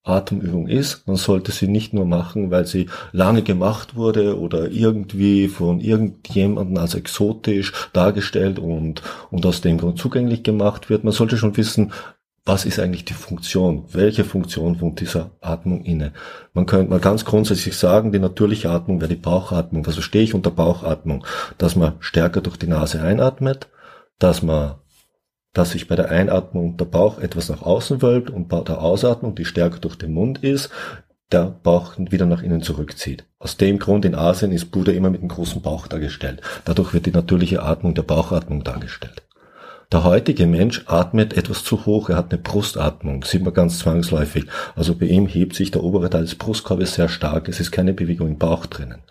Atemübung 0.03 0.67
ist. 0.67 1.07
Man 1.07 1.17
sollte 1.17 1.51
sie 1.51 1.67
nicht 1.67 1.93
nur 1.93 2.05
machen, 2.05 2.51
weil 2.51 2.65
sie 2.65 2.89
lange 3.11 3.41
gemacht 3.41 3.95
wurde 3.95 4.39
oder 4.39 4.71
irgendwie 4.71 5.47
von 5.47 5.81
irgendjemandem 5.81 6.77
als 6.77 6.95
exotisch 6.95 7.73
dargestellt 7.93 8.59
und, 8.59 9.01
und 9.31 9.45
aus 9.45 9.61
dem 9.61 9.77
Grund 9.77 9.99
zugänglich 9.99 10.43
gemacht 10.43 10.89
wird. 10.89 11.03
Man 11.03 11.13
sollte 11.13 11.37
schon 11.37 11.57
wissen, 11.57 11.91
was 12.47 12.65
ist 12.65 12.79
eigentlich 12.79 13.03
die 13.03 13.13
Funktion? 13.13 13.83
Welche 13.91 14.23
Funktion 14.23 14.79
wohnt 14.79 15.01
dieser 15.01 15.31
Atmung 15.41 15.83
inne? 15.83 16.13
Man 16.53 16.65
könnte 16.65 16.89
mal 16.89 17.01
ganz 17.01 17.25
grundsätzlich 17.25 17.75
sagen, 17.75 18.13
die 18.13 18.19
natürliche 18.19 18.69
Atmung 18.69 19.01
wäre 19.01 19.09
die 19.09 19.15
Bauchatmung. 19.15 19.85
Was 19.85 19.95
verstehe 19.95 20.23
ich 20.23 20.33
unter 20.33 20.49
Bauchatmung? 20.49 21.25
Dass 21.57 21.75
man 21.75 21.95
stärker 21.99 22.39
durch 22.39 22.55
die 22.55 22.67
Nase 22.67 23.01
einatmet, 23.01 23.67
dass 24.17 24.43
man, 24.43 24.75
dass 25.51 25.71
sich 25.71 25.89
bei 25.89 25.97
der 25.97 26.09
Einatmung 26.09 26.77
der 26.77 26.85
Bauch 26.85 27.19
etwas 27.19 27.49
nach 27.49 27.63
außen 27.63 28.01
wölbt 28.01 28.29
und 28.29 28.47
bei 28.47 28.61
der 28.61 28.81
Ausatmung, 28.81 29.35
die 29.35 29.45
stärker 29.45 29.79
durch 29.79 29.97
den 29.97 30.13
Mund 30.13 30.41
ist, 30.41 30.69
der 31.33 31.59
Bauch 31.63 31.95
wieder 31.97 32.25
nach 32.25 32.43
innen 32.43 32.61
zurückzieht. 32.61 33.25
Aus 33.39 33.57
dem 33.57 33.77
Grund 33.77 34.05
in 34.05 34.15
Asien 34.15 34.53
ist 34.53 34.71
Buddha 34.71 34.93
immer 34.93 35.09
mit 35.09 35.19
einem 35.19 35.29
großen 35.29 35.61
Bauch 35.61 35.87
dargestellt. 35.87 36.41
Dadurch 36.63 36.93
wird 36.93 37.07
die 37.07 37.11
natürliche 37.11 37.61
Atmung 37.61 37.93
der 37.93 38.03
Bauchatmung 38.03 38.63
dargestellt. 38.63 39.26
Der 39.93 40.03
heutige 40.03 40.47
Mensch 40.47 40.83
atmet 40.87 41.37
etwas 41.37 41.63
zu 41.63 41.85
hoch, 41.85 42.09
er 42.09 42.17
hat 42.17 42.33
eine 42.33 42.41
Brustatmung, 42.41 43.23
sieht 43.23 43.43
man 43.43 43.53
ganz 43.53 43.79
zwangsläufig. 43.79 44.45
Also 44.75 44.93
bei 44.95 45.05
ihm 45.05 45.27
hebt 45.27 45.55
sich 45.55 45.71
der 45.71 45.81
obere 45.81 46.09
Teil 46.09 46.23
des 46.23 46.35
Brustkorbes 46.35 46.95
sehr 46.95 47.07
stark, 47.07 47.47
es 47.47 47.61
ist 47.61 47.71
keine 47.71 47.93
Bewegung 47.93 48.27
im 48.27 48.37
Bauch 48.37 48.65
drinnen. 48.65 49.03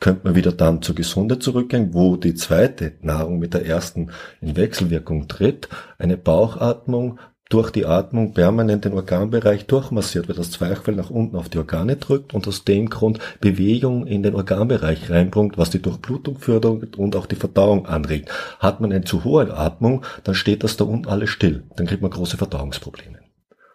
Könnte 0.00 0.26
man 0.26 0.34
wieder 0.34 0.52
dann 0.52 0.82
zur 0.82 0.94
Gesunde 0.94 1.38
zurückgehen, 1.38 1.94
wo 1.94 2.16
die 2.16 2.34
zweite 2.34 2.92
Nahrung 3.00 3.38
mit 3.38 3.54
der 3.54 3.64
ersten 3.64 4.10
in 4.42 4.54
Wechselwirkung 4.54 5.28
tritt, 5.28 5.70
eine 5.98 6.18
Bauchatmung, 6.18 7.18
durch 7.48 7.70
die 7.70 7.86
Atmung 7.86 8.34
permanent 8.34 8.84
den 8.84 8.92
Organbereich 8.92 9.66
durchmassiert, 9.66 10.28
weil 10.28 10.36
das 10.36 10.50
Zwerchfell 10.50 10.94
nach 10.94 11.10
unten 11.10 11.36
auf 11.36 11.48
die 11.48 11.58
Organe 11.58 11.96
drückt 11.96 12.34
und 12.34 12.46
aus 12.46 12.64
dem 12.64 12.90
Grund 12.90 13.20
Bewegung 13.40 14.06
in 14.06 14.22
den 14.22 14.34
Organbereich 14.34 15.10
reinbringt, 15.10 15.56
was 15.56 15.70
die 15.70 15.80
Durchblutung 15.80 16.38
fördert 16.38 16.96
und 16.96 17.16
auch 17.16 17.26
die 17.26 17.36
Verdauung 17.36 17.86
anregt. 17.86 18.30
Hat 18.58 18.80
man 18.80 18.92
eine 18.92 19.04
zu 19.04 19.24
hohe 19.24 19.54
Atmung, 19.56 20.04
dann 20.24 20.34
steht 20.34 20.62
das 20.62 20.76
da 20.76 20.84
unten 20.84 21.08
alles 21.08 21.30
still. 21.30 21.64
Dann 21.76 21.86
kriegt 21.86 22.02
man 22.02 22.10
große 22.10 22.36
Verdauungsprobleme. 22.36 23.18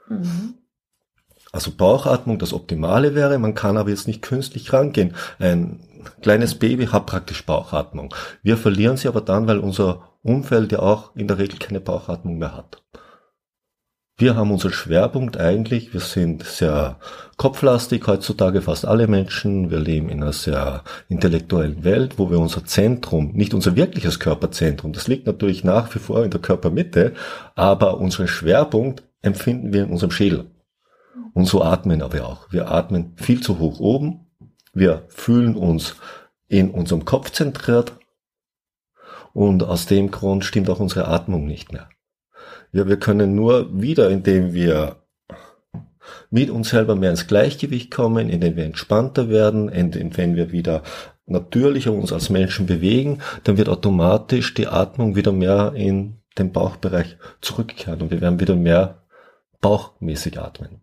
Mhm. 0.07 0.55
Also 1.51 1.71
Bauchatmung 1.71 2.39
das 2.39 2.53
Optimale 2.53 3.13
wäre, 3.13 3.37
man 3.37 3.53
kann 3.53 3.77
aber 3.77 3.89
jetzt 3.89 4.07
nicht 4.07 4.23
künstlich 4.23 4.73
rangehen. 4.73 5.13
Ein 5.39 5.81
kleines 6.21 6.55
Baby 6.55 6.87
hat 6.87 7.05
praktisch 7.05 7.45
Bauchatmung. 7.45 8.13
Wir 8.41 8.57
verlieren 8.57 8.97
sie 8.97 9.07
aber 9.07 9.21
dann, 9.21 9.47
weil 9.47 9.59
unser 9.59 10.09
Umfeld 10.23 10.71
ja 10.71 10.79
auch 10.79 11.15
in 11.15 11.27
der 11.27 11.37
Regel 11.37 11.59
keine 11.59 11.79
Bauchatmung 11.79 12.37
mehr 12.37 12.55
hat. 12.55 12.81
Wir 14.15 14.35
haben 14.35 14.51
unseren 14.51 14.73
Schwerpunkt 14.73 15.37
eigentlich, 15.37 15.91
wir 15.91 15.99
sind 15.99 16.43
sehr 16.43 16.99
kopflastig 17.37 18.05
heutzutage, 18.05 18.61
fast 18.61 18.85
alle 18.85 19.07
Menschen. 19.07 19.71
Wir 19.71 19.79
leben 19.79 20.09
in 20.09 20.21
einer 20.21 20.33
sehr 20.33 20.83
intellektuellen 21.09 21.83
Welt, 21.83 22.19
wo 22.19 22.29
wir 22.29 22.37
unser 22.37 22.63
Zentrum, 22.63 23.31
nicht 23.33 23.55
unser 23.55 23.75
wirkliches 23.75 24.19
Körperzentrum, 24.19 24.93
das 24.93 25.07
liegt 25.07 25.25
natürlich 25.25 25.63
nach 25.63 25.93
wie 25.95 25.99
vor 25.99 26.23
in 26.23 26.29
der 26.29 26.41
Körpermitte, 26.41 27.13
aber 27.55 27.97
unseren 27.97 28.27
Schwerpunkt 28.27 29.03
empfinden 29.23 29.73
wir 29.73 29.83
in 29.83 29.89
unserem 29.89 30.11
Schädel. 30.11 30.51
Und 31.33 31.45
so 31.45 31.63
atmen 31.63 31.99
wir 32.13 32.27
auch. 32.27 32.51
Wir 32.51 32.69
atmen 32.69 33.13
viel 33.15 33.41
zu 33.41 33.57
hoch 33.57 33.79
oben. 33.79 34.27
Wir 34.73 35.05
fühlen 35.07 35.55
uns 35.55 35.95
in 36.47 36.69
unserem 36.69 37.05
Kopf 37.05 37.31
zentriert. 37.31 37.93
Und 39.33 39.63
aus 39.63 39.87
dem 39.87 40.11
Grund 40.11 40.45
stimmt 40.45 40.69
auch 40.69 40.79
unsere 40.79 41.07
Atmung 41.07 41.47
nicht 41.47 41.73
mehr. 41.73 41.89
Ja, 42.73 42.87
wir 42.87 42.97
können 42.97 43.35
nur 43.35 43.81
wieder, 43.81 44.09
indem 44.09 44.53
wir 44.53 44.95
mit 46.31 46.49
uns 46.49 46.69
selber 46.69 46.95
mehr 46.95 47.11
ins 47.11 47.27
Gleichgewicht 47.27 47.91
kommen, 47.91 48.29
indem 48.29 48.55
wir 48.55 48.65
entspannter 48.65 49.29
werden, 49.29 49.69
indem 49.69 50.35
wir 50.35 50.51
wieder 50.51 50.81
natürlicher 51.27 51.93
uns 51.93 52.11
als 52.11 52.31
Menschen 52.31 52.65
bewegen, 52.65 53.19
dann 53.43 53.57
wird 53.57 53.69
automatisch 53.69 54.55
die 54.55 54.67
Atmung 54.67 55.15
wieder 55.15 55.31
mehr 55.31 55.73
in 55.75 56.17
den 56.37 56.51
Bauchbereich 56.51 57.17
zurückkehren 57.41 58.01
und 58.01 58.11
wir 58.11 58.21
werden 58.21 58.39
wieder 58.39 58.55
mehr 58.55 59.03
bauchmäßig 59.61 60.39
atmen. 60.39 60.82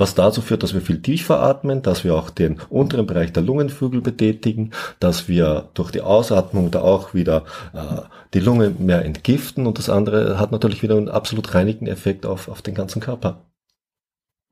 Was 0.00 0.14
dazu 0.14 0.40
führt, 0.40 0.62
dass 0.62 0.72
wir 0.72 0.80
viel 0.80 1.02
tiefer 1.02 1.42
atmen, 1.42 1.82
dass 1.82 2.04
wir 2.04 2.14
auch 2.14 2.30
den 2.30 2.58
unteren 2.70 3.06
Bereich 3.06 3.34
der 3.34 3.42
Lungenflügel 3.42 4.00
betätigen, 4.00 4.70
dass 4.98 5.28
wir 5.28 5.68
durch 5.74 5.90
die 5.90 6.00
Ausatmung 6.00 6.70
da 6.70 6.80
auch 6.80 7.12
wieder 7.12 7.44
äh, 7.74 8.00
die 8.32 8.40
Lunge 8.40 8.70
mehr 8.70 9.04
entgiften 9.04 9.66
und 9.66 9.76
das 9.76 9.90
andere 9.90 10.38
hat 10.38 10.52
natürlich 10.52 10.82
wieder 10.82 10.96
einen 10.96 11.10
absolut 11.10 11.54
reinigenden 11.54 11.92
Effekt 11.92 12.24
auf, 12.24 12.48
auf 12.48 12.62
den 12.62 12.74
ganzen 12.74 13.02
Körper. 13.02 13.42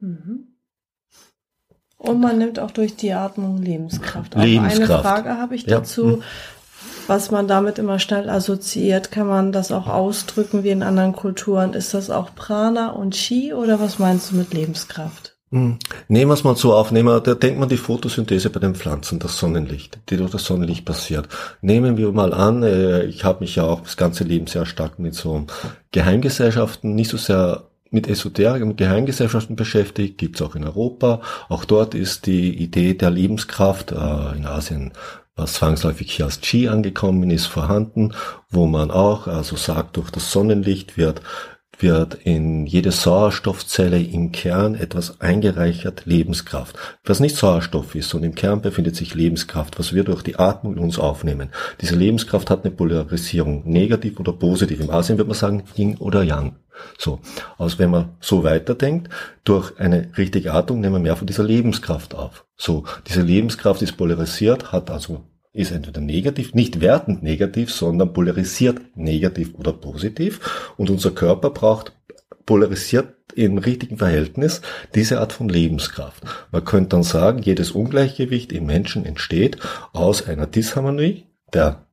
Mhm. 0.00 0.48
Und 1.96 2.20
man 2.20 2.36
nimmt 2.36 2.58
auch 2.60 2.70
durch 2.70 2.96
die 2.96 3.14
Atmung 3.14 3.56
Lebenskraft. 3.56 4.34
Lebenskraft. 4.34 4.90
Auch 4.90 4.94
eine 4.96 5.02
Frage 5.02 5.38
habe 5.38 5.54
ich 5.54 5.64
dazu. 5.64 6.08
Ja. 6.08 6.16
Hm. 6.16 6.22
Was 7.06 7.30
man 7.30 7.48
damit 7.48 7.78
immer 7.78 7.98
schnell 7.98 8.28
assoziiert, 8.28 9.10
kann 9.10 9.26
man 9.26 9.50
das 9.50 9.72
auch 9.72 9.86
ausdrücken 9.86 10.62
wie 10.62 10.68
in 10.68 10.82
anderen 10.82 11.14
Kulturen? 11.14 11.72
Ist 11.72 11.94
das 11.94 12.10
auch 12.10 12.34
Prana 12.34 12.90
und 12.90 13.14
Chi 13.14 13.54
oder 13.54 13.80
was 13.80 13.98
meinst 13.98 14.30
du 14.30 14.36
mit 14.36 14.52
Lebenskraft? 14.52 15.27
Hm. 15.50 15.78
Nehmen 16.08 16.30
wir 16.30 16.34
es 16.34 16.44
mal 16.44 16.56
so 16.56 16.74
auf, 16.74 16.90
nehmen 16.90 17.08
wir, 17.08 17.20
da 17.20 17.34
denkt 17.34 17.58
man 17.58 17.70
die 17.70 17.78
Photosynthese 17.78 18.50
bei 18.50 18.60
den 18.60 18.74
Pflanzen, 18.74 19.18
das 19.18 19.38
Sonnenlicht, 19.38 19.98
die 20.10 20.18
durch 20.18 20.30
das 20.30 20.44
Sonnenlicht 20.44 20.84
passiert. 20.84 21.28
Nehmen 21.62 21.96
wir 21.96 22.12
mal 22.12 22.34
an, 22.34 22.62
äh, 22.62 23.04
ich 23.04 23.24
habe 23.24 23.40
mich 23.40 23.56
ja 23.56 23.64
auch 23.64 23.80
das 23.80 23.96
ganze 23.96 24.24
Leben 24.24 24.46
sehr 24.46 24.66
stark 24.66 24.98
mit 24.98 25.14
so 25.14 25.46
Geheimgesellschaften, 25.90 26.94
nicht 26.94 27.10
so 27.10 27.16
sehr 27.16 27.64
mit 27.90 28.06
Esoterik 28.06 28.62
und 28.62 28.76
Geheimgesellschaften 28.76 29.56
beschäftigt, 29.56 30.18
gibt's 30.18 30.42
auch 30.42 30.54
in 30.54 30.64
Europa. 30.64 31.22
Auch 31.48 31.64
dort 31.64 31.94
ist 31.94 32.26
die 32.26 32.54
Idee 32.54 32.92
der 32.92 33.08
Lebenskraft 33.08 33.92
äh, 33.92 34.36
in 34.36 34.44
Asien, 34.44 34.92
was 35.34 35.54
zwangsläufig 35.54 36.12
hier 36.12 36.26
als 36.26 36.42
Qi 36.42 36.68
angekommen 36.68 37.30
ist, 37.30 37.46
vorhanden, 37.46 38.12
wo 38.50 38.66
man 38.66 38.90
auch 38.90 39.26
also 39.26 39.56
sagt, 39.56 39.96
durch 39.96 40.10
das 40.10 40.30
Sonnenlicht 40.30 40.98
wird 40.98 41.22
wird 41.78 42.14
in 42.14 42.66
jede 42.66 42.90
Sauerstoffzelle 42.90 44.00
im 44.00 44.32
Kern 44.32 44.74
etwas 44.74 45.20
eingereichert, 45.20 46.02
Lebenskraft. 46.06 46.76
Was 47.04 47.20
nicht 47.20 47.36
Sauerstoff 47.36 47.94
ist, 47.94 48.08
sondern 48.08 48.30
im 48.30 48.36
Kern 48.36 48.60
befindet 48.60 48.96
sich 48.96 49.14
Lebenskraft, 49.14 49.78
was 49.78 49.92
wir 49.92 50.04
durch 50.04 50.22
die 50.22 50.38
Atmung 50.38 50.76
in 50.76 50.82
uns 50.82 50.98
aufnehmen. 50.98 51.50
Diese 51.80 51.96
Lebenskraft 51.96 52.50
hat 52.50 52.64
eine 52.64 52.74
Polarisierung, 52.74 53.62
negativ 53.68 54.18
oder 54.18 54.32
positiv. 54.32 54.80
Im 54.80 54.90
Asien 54.90 55.18
würde 55.18 55.28
man 55.28 55.38
sagen 55.38 55.64
Yin 55.76 55.96
oder 55.96 56.22
Yang. 56.22 56.56
So, 56.96 57.20
also 57.58 57.78
wenn 57.78 57.90
man 57.90 58.10
so 58.20 58.44
weiterdenkt, 58.44 59.08
durch 59.44 59.78
eine 59.78 60.10
richtige 60.16 60.52
Atmung 60.52 60.80
nehmen 60.80 60.94
wir 60.94 61.00
mehr 61.00 61.16
von 61.16 61.26
dieser 61.26 61.42
Lebenskraft 61.42 62.14
auf. 62.14 62.44
So, 62.56 62.84
diese 63.06 63.22
Lebenskraft 63.22 63.82
ist 63.82 63.96
polarisiert, 63.96 64.72
hat 64.72 64.90
also 64.90 65.24
ist 65.58 65.72
entweder 65.72 66.00
negativ, 66.00 66.54
nicht 66.54 66.80
wertend 66.80 67.24
negativ, 67.24 67.72
sondern 67.72 68.12
polarisiert 68.12 68.80
negativ 68.94 69.54
oder 69.54 69.72
positiv. 69.72 70.72
Und 70.76 70.88
unser 70.88 71.10
Körper 71.10 71.50
braucht 71.50 71.92
polarisiert 72.46 73.14
im 73.34 73.58
richtigen 73.58 73.98
Verhältnis 73.98 74.62
diese 74.94 75.18
Art 75.18 75.32
von 75.32 75.48
Lebenskraft. 75.48 76.22
Man 76.52 76.64
könnte 76.64 76.90
dann 76.90 77.02
sagen, 77.02 77.42
jedes 77.42 77.72
Ungleichgewicht 77.72 78.52
im 78.52 78.66
Menschen 78.66 79.04
entsteht 79.04 79.58
aus 79.92 80.26
einer 80.26 80.46
Disharmonie 80.46 81.26
der 81.52 81.86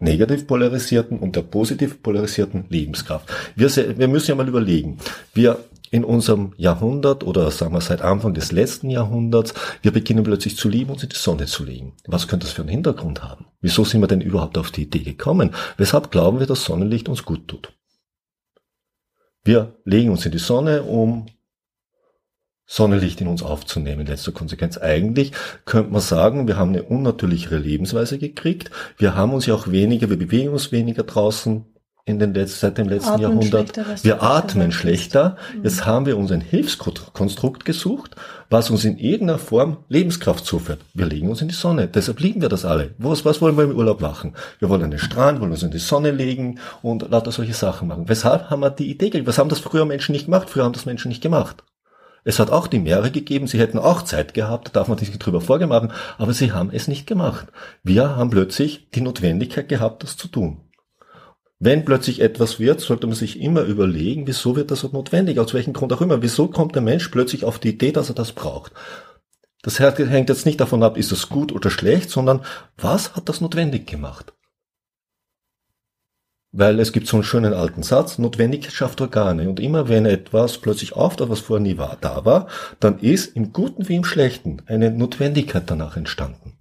negativ 0.00 0.48
polarisierten 0.48 1.18
und 1.20 1.36
der 1.36 1.42
positiv 1.42 2.02
polarisierten 2.02 2.64
Lebenskraft. 2.70 3.32
Wir, 3.54 3.70
wir 3.98 4.08
müssen 4.08 4.30
ja 4.30 4.34
mal 4.34 4.48
überlegen. 4.48 4.98
Wir 5.32 5.58
in 5.92 6.04
unserem 6.04 6.54
Jahrhundert 6.56 7.22
oder 7.22 7.50
sagen 7.50 7.74
wir 7.74 7.82
seit 7.82 8.00
Anfang 8.00 8.32
des 8.32 8.50
letzten 8.50 8.88
Jahrhunderts, 8.88 9.52
wir 9.82 9.92
beginnen 9.92 10.24
plötzlich 10.24 10.56
zu 10.56 10.70
lieben, 10.70 10.90
uns 10.90 11.02
in 11.02 11.10
die 11.10 11.16
Sonne 11.16 11.44
zu 11.44 11.64
legen. 11.64 11.92
Was 12.06 12.26
könnte 12.26 12.46
das 12.46 12.54
für 12.54 12.62
einen 12.62 12.70
Hintergrund 12.70 13.22
haben? 13.22 13.44
Wieso 13.60 13.84
sind 13.84 14.00
wir 14.00 14.08
denn 14.08 14.22
überhaupt 14.22 14.56
auf 14.56 14.70
die 14.70 14.84
Idee 14.84 15.00
gekommen? 15.00 15.54
Weshalb 15.76 16.10
glauben 16.10 16.40
wir, 16.40 16.46
dass 16.46 16.64
Sonnenlicht 16.64 17.10
uns 17.10 17.26
gut 17.26 17.46
tut? 17.46 17.74
Wir 19.44 19.76
legen 19.84 20.10
uns 20.10 20.24
in 20.24 20.32
die 20.32 20.38
Sonne, 20.38 20.82
um 20.82 21.26
Sonnenlicht 22.64 23.20
in 23.20 23.28
uns 23.28 23.42
aufzunehmen. 23.42 24.06
Letzte 24.06 24.32
Konsequenz. 24.32 24.78
Eigentlich 24.78 25.32
könnte 25.66 25.92
man 25.92 26.00
sagen, 26.00 26.48
wir 26.48 26.56
haben 26.56 26.70
eine 26.70 26.84
unnatürlichere 26.84 27.58
Lebensweise 27.58 28.18
gekriegt. 28.18 28.70
Wir 28.96 29.14
haben 29.14 29.34
uns 29.34 29.44
ja 29.44 29.54
auch 29.54 29.70
weniger, 29.70 30.08
wir 30.08 30.18
bewegen 30.18 30.54
uns 30.54 30.72
weniger 30.72 31.02
draußen 31.02 31.66
in 32.04 32.18
den 32.18 32.34
letzten, 32.34 32.58
seit 32.58 32.78
dem 32.78 32.88
letzten 32.88 33.10
atmen 33.10 33.22
Jahrhundert. 33.22 34.04
Wir 34.04 34.22
atmen 34.22 34.72
schlechter. 34.72 35.36
Mhm. 35.56 35.64
Jetzt 35.64 35.86
haben 35.86 36.04
wir 36.06 36.16
uns 36.18 36.32
ein 36.32 36.40
Hilfskonstrukt 36.40 37.64
gesucht, 37.64 38.16
was 38.50 38.70
uns 38.70 38.84
in 38.84 38.98
irgendeiner 38.98 39.38
Form 39.38 39.84
Lebenskraft 39.88 40.44
zuführt. 40.44 40.80
Wir 40.94 41.06
legen 41.06 41.28
uns 41.28 41.42
in 41.42 41.48
die 41.48 41.54
Sonne. 41.54 41.86
Deshalb 41.86 42.18
lieben 42.18 42.42
wir 42.42 42.48
das 42.48 42.64
alle. 42.64 42.94
Was, 42.98 43.24
was 43.24 43.40
wollen 43.40 43.56
wir 43.56 43.64
im 43.64 43.76
Urlaub 43.76 44.00
machen? 44.00 44.34
Wir 44.58 44.68
wollen 44.68 44.82
an 44.82 44.90
den 44.90 44.98
Strand, 44.98 45.40
wollen 45.40 45.52
uns 45.52 45.62
in 45.62 45.70
die 45.70 45.78
Sonne 45.78 46.10
legen 46.10 46.58
und 46.82 47.08
lauter 47.08 47.30
solche 47.30 47.54
Sachen 47.54 47.86
machen. 47.86 48.08
Weshalb 48.08 48.50
haben 48.50 48.60
wir 48.60 48.70
die 48.70 48.90
Idee 48.90 49.10
gekriegt? 49.10 49.28
Was 49.28 49.38
haben 49.38 49.48
das 49.48 49.60
früher 49.60 49.84
Menschen 49.84 50.12
nicht 50.12 50.24
gemacht? 50.24 50.50
Früher 50.50 50.64
haben 50.64 50.72
das 50.72 50.86
Menschen 50.86 51.08
nicht 51.08 51.22
gemacht. 51.22 51.62
Es 52.24 52.38
hat 52.38 52.50
auch 52.50 52.68
die 52.68 52.78
Meere 52.78 53.10
gegeben, 53.10 53.48
sie 53.48 53.58
hätten 53.58 53.78
auch 53.78 54.02
Zeit 54.02 54.32
gehabt, 54.32 54.68
da 54.68 54.72
darf 54.72 54.86
man 54.86 54.96
sich 54.96 55.10
drüber 55.18 55.40
vorgemacht, 55.40 55.90
aber 56.18 56.32
sie 56.32 56.52
haben 56.52 56.70
es 56.72 56.86
nicht 56.86 57.08
gemacht. 57.08 57.48
Wir 57.82 58.14
haben 58.14 58.30
plötzlich 58.30 58.88
die 58.90 59.00
Notwendigkeit 59.00 59.68
gehabt, 59.68 60.04
das 60.04 60.16
zu 60.16 60.28
tun. 60.28 60.60
Wenn 61.64 61.84
plötzlich 61.84 62.20
etwas 62.20 62.58
wird, 62.58 62.80
sollte 62.80 63.06
man 63.06 63.14
sich 63.14 63.40
immer 63.40 63.62
überlegen, 63.62 64.26
wieso 64.26 64.56
wird 64.56 64.72
das 64.72 64.82
notwendig, 64.82 65.38
aus 65.38 65.54
welchem 65.54 65.72
Grund 65.72 65.92
auch 65.92 66.00
immer. 66.00 66.20
Wieso 66.20 66.48
kommt 66.48 66.74
der 66.74 66.82
Mensch 66.82 67.06
plötzlich 67.06 67.44
auf 67.44 67.60
die 67.60 67.68
Idee, 67.68 67.92
dass 67.92 68.08
er 68.08 68.16
das 68.16 68.32
braucht? 68.32 68.72
Das 69.62 69.78
hängt 69.78 70.28
jetzt 70.28 70.44
nicht 70.44 70.60
davon 70.60 70.82
ab, 70.82 70.96
ist 70.96 71.12
das 71.12 71.28
gut 71.28 71.52
oder 71.52 71.70
schlecht, 71.70 72.10
sondern 72.10 72.40
was 72.76 73.14
hat 73.14 73.28
das 73.28 73.40
notwendig 73.40 73.86
gemacht? 73.86 74.32
Weil 76.50 76.80
es 76.80 76.90
gibt 76.90 77.06
so 77.06 77.18
einen 77.18 77.22
schönen 77.22 77.54
alten 77.54 77.84
Satz, 77.84 78.18
Notwendigkeit 78.18 78.72
schafft 78.72 79.00
Organe. 79.00 79.48
Und 79.48 79.60
immer 79.60 79.88
wenn 79.88 80.04
etwas 80.04 80.58
plötzlich 80.58 80.94
auftaucht, 80.94 81.30
was 81.30 81.38
vorher 81.38 81.62
nie 81.62 81.78
war, 81.78 81.96
da 82.00 82.24
war, 82.24 82.48
dann 82.80 82.98
ist 82.98 83.36
im 83.36 83.52
Guten 83.52 83.88
wie 83.88 83.94
im 83.94 84.04
Schlechten 84.04 84.62
eine 84.66 84.90
Notwendigkeit 84.90 85.70
danach 85.70 85.96
entstanden. 85.96 86.51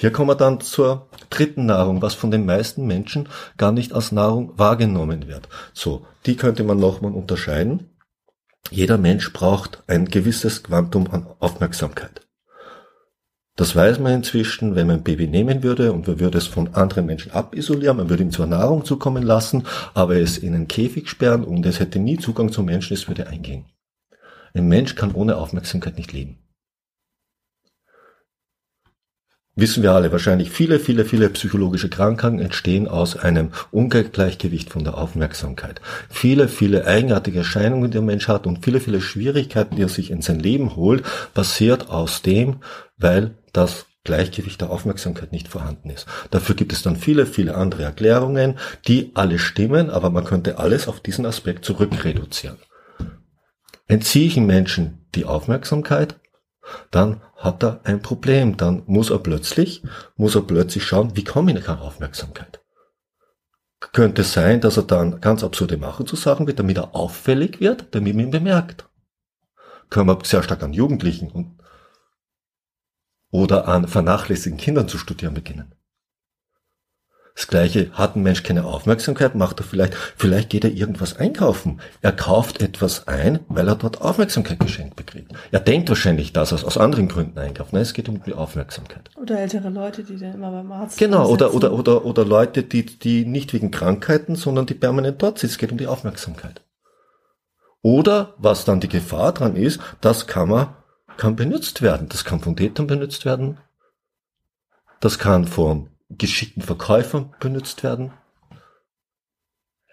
Hier 0.00 0.12
kommen 0.12 0.30
wir 0.30 0.36
dann 0.36 0.60
zur 0.60 1.08
dritten 1.28 1.66
Nahrung, 1.66 2.02
was 2.02 2.14
von 2.14 2.30
den 2.30 2.46
meisten 2.46 2.86
Menschen 2.86 3.28
gar 3.56 3.72
nicht 3.72 3.92
als 3.92 4.12
Nahrung 4.12 4.56
wahrgenommen 4.56 5.26
wird. 5.26 5.48
So, 5.74 6.06
die 6.24 6.36
könnte 6.36 6.62
man 6.62 6.78
nochmal 6.78 7.10
unterscheiden. 7.10 7.90
Jeder 8.70 8.96
Mensch 8.96 9.32
braucht 9.32 9.82
ein 9.88 10.04
gewisses 10.04 10.62
Quantum 10.62 11.08
an 11.10 11.26
Aufmerksamkeit. 11.40 12.20
Das 13.56 13.74
weiß 13.74 13.98
man 13.98 14.12
inzwischen, 14.12 14.76
wenn 14.76 14.86
man 14.86 14.98
ein 14.98 15.02
Baby 15.02 15.26
nehmen 15.26 15.64
würde 15.64 15.92
und 15.92 16.06
man 16.06 16.20
würde 16.20 16.38
es 16.38 16.46
von 16.46 16.76
anderen 16.76 17.06
Menschen 17.06 17.32
abisolieren, 17.32 17.96
man 17.96 18.08
würde 18.08 18.22
ihm 18.22 18.30
zwar 18.30 18.46
Nahrung 18.46 18.84
zukommen 18.84 19.24
lassen, 19.24 19.66
aber 19.94 20.14
es 20.14 20.38
in 20.38 20.54
einen 20.54 20.68
Käfig 20.68 21.08
sperren 21.08 21.42
und 21.42 21.66
es 21.66 21.80
hätte 21.80 21.98
nie 21.98 22.18
Zugang 22.18 22.52
zum 22.52 22.66
Menschen, 22.66 22.94
es 22.94 23.08
würde 23.08 23.26
eingehen. 23.26 23.64
Ein 24.54 24.68
Mensch 24.68 24.94
kann 24.94 25.12
ohne 25.12 25.38
Aufmerksamkeit 25.38 25.96
nicht 25.96 26.12
leben 26.12 26.38
wissen 29.58 29.82
wir 29.82 29.92
alle 29.92 30.12
wahrscheinlich, 30.12 30.50
viele, 30.50 30.78
viele, 30.78 31.04
viele 31.04 31.28
psychologische 31.30 31.88
Krankheiten 31.88 32.38
entstehen 32.38 32.86
aus 32.86 33.16
einem 33.16 33.50
Ungleichgewicht 33.72 34.70
von 34.70 34.84
der 34.84 34.96
Aufmerksamkeit. 34.96 35.80
Viele, 36.08 36.48
viele 36.48 36.86
eigenartige 36.86 37.38
Erscheinungen, 37.38 37.90
die 37.90 37.96
der 37.96 38.02
Mensch 38.02 38.28
hat 38.28 38.46
und 38.46 38.64
viele, 38.64 38.80
viele 38.80 39.00
Schwierigkeiten, 39.00 39.76
die 39.76 39.82
er 39.82 39.88
sich 39.88 40.10
in 40.10 40.22
sein 40.22 40.38
Leben 40.38 40.76
holt, 40.76 41.02
basiert 41.34 41.90
aus 41.90 42.22
dem, 42.22 42.58
weil 42.96 43.34
das 43.52 43.86
Gleichgewicht 44.04 44.60
der 44.60 44.70
Aufmerksamkeit 44.70 45.32
nicht 45.32 45.48
vorhanden 45.48 45.90
ist. 45.90 46.06
Dafür 46.30 46.54
gibt 46.54 46.72
es 46.72 46.82
dann 46.82 46.96
viele, 46.96 47.26
viele 47.26 47.56
andere 47.56 47.82
Erklärungen, 47.82 48.58
die 48.86 49.10
alle 49.14 49.38
stimmen, 49.38 49.90
aber 49.90 50.10
man 50.10 50.24
könnte 50.24 50.58
alles 50.58 50.86
auf 50.86 51.00
diesen 51.00 51.26
Aspekt 51.26 51.64
zurückreduzieren. 51.64 52.58
Entziehe 53.88 54.26
ich 54.26 54.36
Menschen 54.36 55.06
die 55.14 55.24
Aufmerksamkeit, 55.24 56.16
dann 56.90 57.22
hat 57.36 57.62
er 57.62 57.80
ein 57.84 58.02
Problem. 58.02 58.56
Dann 58.56 58.82
muss 58.86 59.10
er 59.10 59.18
plötzlich, 59.18 59.82
muss 60.16 60.34
er 60.34 60.42
plötzlich 60.42 60.84
schauen, 60.84 61.16
wie 61.16 61.24
komme 61.24 61.58
ich 61.58 61.68
an 61.68 61.78
Aufmerksamkeit? 61.78 62.60
Könnte 63.92 64.24
sein, 64.24 64.60
dass 64.60 64.76
er 64.76 64.82
dann 64.82 65.20
ganz 65.20 65.44
absurde 65.44 65.76
Machen 65.76 66.06
zu 66.06 66.16
sagen 66.16 66.46
wird, 66.46 66.58
damit 66.58 66.78
er 66.78 66.94
auffällig 66.94 67.60
wird, 67.60 67.94
damit 67.94 68.14
man 68.14 68.26
ihn 68.26 68.30
bemerkt. 68.30 68.88
Können 69.88 70.08
wir 70.08 70.18
sehr 70.24 70.42
stark 70.42 70.62
an 70.62 70.72
Jugendlichen 70.72 71.30
und 71.30 71.58
oder 73.30 73.68
an 73.68 73.86
vernachlässigen 73.86 74.58
Kindern 74.58 74.88
zu 74.88 74.98
studieren 74.98 75.34
beginnen. 75.34 75.74
Das 77.38 77.46
gleiche, 77.46 77.92
hat 77.92 78.16
ein 78.16 78.24
Mensch 78.24 78.42
keine 78.42 78.64
Aufmerksamkeit, 78.64 79.36
macht 79.36 79.60
er 79.60 79.64
vielleicht, 79.64 79.94
vielleicht 79.94 80.50
geht 80.50 80.64
er 80.64 80.72
irgendwas 80.72 81.16
einkaufen. 81.18 81.80
Er 82.02 82.10
kauft 82.10 82.60
etwas 82.60 83.06
ein, 83.06 83.38
weil 83.46 83.68
er 83.68 83.76
dort 83.76 84.00
Aufmerksamkeit 84.00 84.58
geschenkt 84.58 84.96
bekriegt. 84.96 85.30
Er 85.52 85.60
denkt 85.60 85.88
wahrscheinlich, 85.88 86.32
dass 86.32 86.50
er 86.50 86.56
es 86.56 86.64
aus 86.64 86.76
anderen 86.76 87.06
Gründen 87.06 87.38
einkauft. 87.38 87.72
Nein, 87.72 87.82
es 87.82 87.94
geht 87.94 88.08
um 88.08 88.20
die 88.24 88.34
Aufmerksamkeit. 88.34 89.08
Oder 89.14 89.38
ältere 89.38 89.68
Leute, 89.68 90.02
die 90.02 90.16
dann 90.16 90.34
immer 90.34 90.50
beim 90.50 90.72
Arzt 90.72 90.98
Genau, 90.98 91.28
oder, 91.28 91.54
oder, 91.54 91.72
oder, 91.74 92.04
oder 92.04 92.24
Leute, 92.24 92.64
die, 92.64 92.84
die 92.84 93.24
nicht 93.24 93.52
wegen 93.52 93.70
Krankheiten, 93.70 94.34
sondern 94.34 94.66
die 94.66 94.74
permanent 94.74 95.22
dort 95.22 95.38
sitzen. 95.38 95.52
Es 95.52 95.58
geht 95.58 95.70
um 95.70 95.78
die 95.78 95.86
Aufmerksamkeit. 95.86 96.62
Oder, 97.82 98.34
was 98.38 98.64
dann 98.64 98.80
die 98.80 98.88
Gefahr 98.88 99.32
dran 99.32 99.54
ist, 99.54 99.78
das 100.00 100.26
kann 100.26 100.48
man 100.48 100.74
kann 101.16 101.36
benutzt 101.36 101.82
werden. 101.82 102.08
Das 102.08 102.24
kann 102.24 102.40
von 102.40 102.56
Tätern 102.56 102.88
benutzt 102.88 103.24
werden. 103.24 103.58
Das 104.98 105.20
kann 105.20 105.46
von 105.46 105.90
geschickten 106.10 106.62
Verkäufern 106.62 107.34
benutzt 107.40 107.82
werden. 107.82 108.12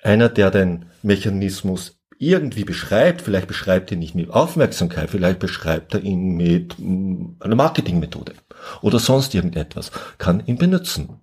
Einer, 0.01 0.29
der 0.29 0.51
den 0.51 0.85
Mechanismus 1.01 1.99
irgendwie 2.17 2.63
beschreibt, 2.63 3.21
vielleicht 3.21 3.47
beschreibt 3.47 3.91
er 3.91 3.97
nicht 3.97 4.15
mit 4.15 4.29
Aufmerksamkeit, 4.29 5.09
vielleicht 5.09 5.39
beschreibt 5.39 5.93
er 5.93 6.01
ihn 6.01 6.37
mit 6.37 6.75
mm, 6.77 7.37
einer 7.39 7.55
Marketingmethode 7.55 8.33
oder 8.81 8.99
sonst 8.99 9.35
irgendetwas, 9.35 9.91
kann 10.17 10.45
ihn 10.45 10.57
benutzen 10.57 11.19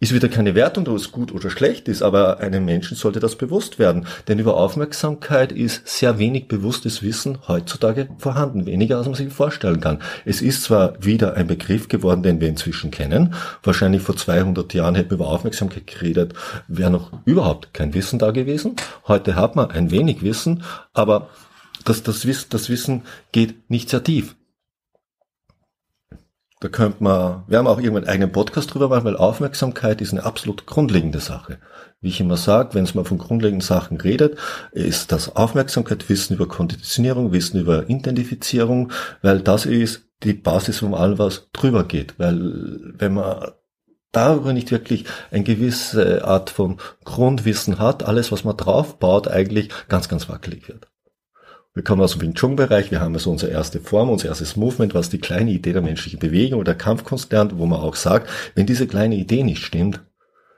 ist 0.00 0.14
wieder 0.14 0.30
keine 0.30 0.54
Wertung, 0.54 0.88
ob 0.88 0.96
es 0.96 1.12
gut 1.12 1.30
oder 1.30 1.50
schlecht 1.50 1.86
ist, 1.86 2.00
aber 2.02 2.40
einem 2.40 2.64
Menschen 2.64 2.96
sollte 2.96 3.20
das 3.20 3.36
bewusst 3.36 3.78
werden. 3.78 4.06
Denn 4.28 4.38
über 4.38 4.56
Aufmerksamkeit 4.56 5.52
ist 5.52 5.86
sehr 5.86 6.18
wenig 6.18 6.48
bewusstes 6.48 7.02
Wissen 7.02 7.38
heutzutage 7.46 8.08
vorhanden, 8.18 8.64
weniger 8.64 8.96
als 8.96 9.06
man 9.06 9.14
sich 9.14 9.30
vorstellen 9.30 9.80
kann. 9.80 9.98
Es 10.24 10.40
ist 10.40 10.62
zwar 10.62 10.94
wieder 11.04 11.34
ein 11.34 11.46
Begriff 11.46 11.88
geworden, 11.88 12.22
den 12.22 12.40
wir 12.40 12.48
inzwischen 12.48 12.90
kennen. 12.90 13.34
Wahrscheinlich 13.62 14.00
vor 14.00 14.16
200 14.16 14.72
Jahren 14.72 14.94
hätten 14.94 15.10
wir 15.10 15.16
über 15.16 15.28
Aufmerksamkeit 15.28 15.86
geredet, 15.86 16.32
wäre 16.66 16.90
noch 16.90 17.12
überhaupt 17.26 17.74
kein 17.74 17.92
Wissen 17.92 18.18
da 18.18 18.30
gewesen. 18.30 18.76
Heute 19.06 19.34
hat 19.34 19.54
man 19.54 19.70
ein 19.70 19.90
wenig 19.90 20.22
Wissen, 20.22 20.62
aber 20.94 21.28
das, 21.84 22.02
das, 22.02 22.26
das 22.48 22.68
Wissen 22.70 23.02
geht 23.32 23.70
nicht 23.70 23.90
sehr 23.90 24.02
tief. 24.02 24.34
Da 26.60 26.68
könnte 26.68 27.02
man, 27.02 27.44
wir 27.46 27.56
haben 27.56 27.66
auch 27.66 27.78
irgendwann 27.78 28.04
einen 28.04 28.12
eigenen 28.12 28.32
Podcast 28.32 28.72
drüber 28.72 28.90
machen, 28.90 29.04
weil 29.04 29.16
Aufmerksamkeit 29.16 30.02
ist 30.02 30.12
eine 30.12 30.24
absolut 30.24 30.66
grundlegende 30.66 31.18
Sache. 31.18 31.58
Wie 32.02 32.08
ich 32.08 32.20
immer 32.20 32.36
sage, 32.36 32.74
wenn 32.74 32.84
es 32.84 32.94
mal 32.94 33.06
von 33.06 33.16
grundlegenden 33.16 33.66
Sachen 33.66 33.98
redet, 33.98 34.36
ist 34.72 35.10
das 35.10 35.34
Aufmerksamkeit, 35.36 36.10
Wissen 36.10 36.34
über 36.34 36.46
Konditionierung, 36.48 37.32
Wissen 37.32 37.58
über 37.58 37.88
Identifizierung, 37.88 38.92
weil 39.22 39.40
das 39.40 39.64
ist 39.64 40.02
die 40.22 40.34
Basis, 40.34 40.82
um 40.82 40.92
allem 40.92 41.18
was 41.18 41.48
drüber 41.54 41.84
geht. 41.84 42.18
Weil 42.18 42.92
wenn 42.98 43.14
man 43.14 43.52
darüber 44.12 44.52
nicht 44.52 44.70
wirklich 44.70 45.06
eine 45.30 45.44
gewisse 45.44 46.26
Art 46.26 46.50
von 46.50 46.76
Grundwissen 47.04 47.78
hat, 47.78 48.02
alles, 48.02 48.32
was 48.32 48.44
man 48.44 48.58
drauf 48.58 48.98
baut, 48.98 49.28
eigentlich 49.28 49.70
ganz, 49.88 50.10
ganz 50.10 50.28
wackelig 50.28 50.68
wird. 50.68 50.89
Wir 51.72 51.84
kommen 51.84 52.02
aus 52.02 52.12
dem 52.12 52.22
Wing 52.22 52.34
Chun 52.34 52.56
Bereich. 52.56 52.90
Wir 52.90 53.00
haben 53.00 53.14
also 53.14 53.30
unsere 53.30 53.52
erste 53.52 53.80
Form, 53.80 54.10
unser 54.10 54.28
erstes 54.28 54.56
Movement, 54.56 54.92
was 54.94 55.08
die 55.08 55.20
kleine 55.20 55.52
Idee 55.52 55.72
der 55.72 55.82
menschlichen 55.82 56.18
Bewegung 56.18 56.58
oder 56.58 56.74
Kampfkunst 56.74 57.30
lernt, 57.30 57.58
wo 57.58 57.66
man 57.66 57.80
auch 57.80 57.94
sagt, 57.94 58.28
wenn 58.56 58.66
diese 58.66 58.88
kleine 58.88 59.14
Idee 59.14 59.44
nicht 59.44 59.64
stimmt, 59.64 60.00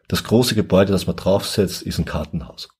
das 0.09 0.25
große 0.25 0.55
Gebäude, 0.55 0.93
das 0.93 1.07
man 1.07 1.17
draufsetzt, 1.17 1.83
ist 1.83 1.99
ein 1.99 2.07
Kartenhaus. 2.07 2.71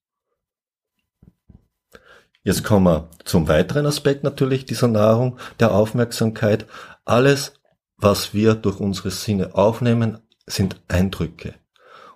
Jetzt 2.43 2.63
kommen 2.63 2.85
wir 2.85 3.09
zum 3.23 3.47
weiteren 3.47 3.85
Aspekt 3.85 4.23
natürlich 4.23 4.65
dieser 4.65 4.87
Nahrung, 4.87 5.37
der 5.59 5.73
Aufmerksamkeit. 5.73 6.65
Alles, 7.05 7.53
was 7.97 8.33
wir 8.33 8.55
durch 8.55 8.79
unsere 8.79 9.11
Sinne 9.11 9.55
aufnehmen, 9.55 10.19
sind 10.45 10.81
Eindrücke. 10.87 11.53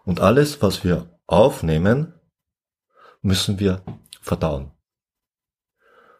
Und 0.03 0.19
alles, 0.19 0.61
was 0.61 0.83
wir 0.83 1.07
aufnehmen, 1.27 2.13
müssen 3.21 3.59
wir 3.59 3.81
verdauen. 4.21 4.71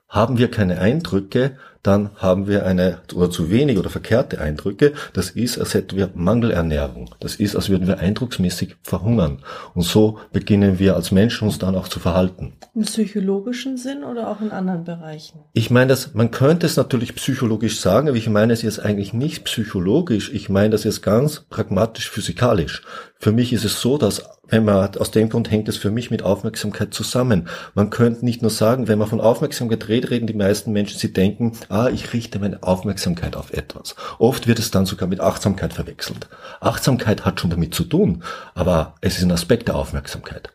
Haben 0.08 0.38
wir 0.38 0.50
keine 0.50 0.80
Eindrücke, 0.80 1.58
dann 1.88 2.10
haben 2.18 2.48
wir 2.48 2.66
eine 2.66 3.00
oder 3.16 3.32
zu 3.32 3.50
wenig 3.50 3.78
oder 3.78 3.90
verkehrte 3.90 4.42
Eindrücke. 4.42 4.92
Das 5.14 5.30
ist, 5.30 5.58
als 5.58 5.74
hätten 5.74 5.96
wir 5.96 6.10
Mangelernährung. 6.14 7.16
Das 7.22 7.36
ist, 7.36 7.56
als 7.56 7.70
würden 7.70 7.88
wir 7.88 8.00
eindrucksmäßig 8.00 8.76
verhungern. 8.84 9.40
Und 9.74 9.84
so 9.84 10.20
beginnen 10.34 10.80
wir 10.80 10.96
als 10.96 11.12
Menschen 11.12 11.48
uns 11.48 11.60
dann 11.60 11.76
auch 11.76 11.88
zu 11.88 12.02
verhalten. 12.02 12.54
Im 12.76 12.82
psychologischen 12.82 13.78
Sinn 13.78 14.04
oder 14.04 14.30
auch 14.30 14.42
in 14.42 14.52
anderen 14.52 14.84
Bereichen? 14.84 15.40
Ich 15.54 15.72
meine, 15.72 15.88
das, 15.88 16.14
man 16.14 16.32
könnte 16.32 16.66
es 16.66 16.76
natürlich 16.76 17.16
psychologisch 17.16 17.80
sagen, 17.80 18.10
aber 18.10 18.18
ich 18.18 18.30
meine 18.30 18.52
es 18.52 18.64
jetzt 18.64 18.84
eigentlich 18.84 19.14
nicht 19.14 19.46
psychologisch. 19.46 20.32
Ich 20.34 20.50
meine 20.50 20.72
das 20.72 20.84
jetzt 20.84 21.02
ganz 21.02 21.46
pragmatisch 21.50 22.10
physikalisch. 22.10 22.82
Für 23.18 23.32
mich 23.32 23.54
ist 23.54 23.64
es 23.64 23.80
so, 23.80 23.98
dass 23.98 24.24
wenn 24.50 24.66
man, 24.66 24.96
aus 24.98 25.12
dem 25.12 25.30
Grund 25.30 25.52
hängt 25.52 25.68
es 25.68 25.78
für 25.78 25.92
mich 25.92 26.12
mit 26.12 26.24
Aufmerksamkeit 26.24 26.94
zusammen. 26.94 27.48
Man 27.74 27.90
könnte 27.90 28.26
nicht 28.26 28.42
nur 28.42 28.52
sagen, 28.52 28.88
wenn 28.88 29.00
man 29.00 29.08
von 29.08 29.22
Aufmerksamkeit 29.22 29.88
redet, 29.88 30.12
reden 30.12 30.28
die 30.28 30.34
meisten 30.34 30.72
Menschen, 30.72 31.00
sie 31.00 31.14
denken, 31.14 31.54
ah, 31.70 31.90
ich 31.90 32.14
richte 32.14 32.40
meine 32.40 32.64
Aufmerksamkeit 32.64 33.36
auf 33.36 33.54
etwas. 33.54 33.96
Oft 34.20 34.48
wird 34.48 34.60
es 34.60 34.72
dann 34.72 34.86
sogar 34.86 35.08
mit 35.08 35.20
Achtsamkeit 35.20 35.74
verwechselt. 35.74 36.30
Achtsamkeit 36.60 37.26
hat 37.26 37.40
schon 37.40 37.50
damit 37.50 37.74
zu 37.74 37.84
tun, 37.84 38.24
aber 38.56 38.96
es 39.02 39.18
ist 39.18 39.24
ein 39.24 39.32
Aspekt 39.32 39.68
der 39.68 39.76
Aufmerksamkeit. 39.76 40.54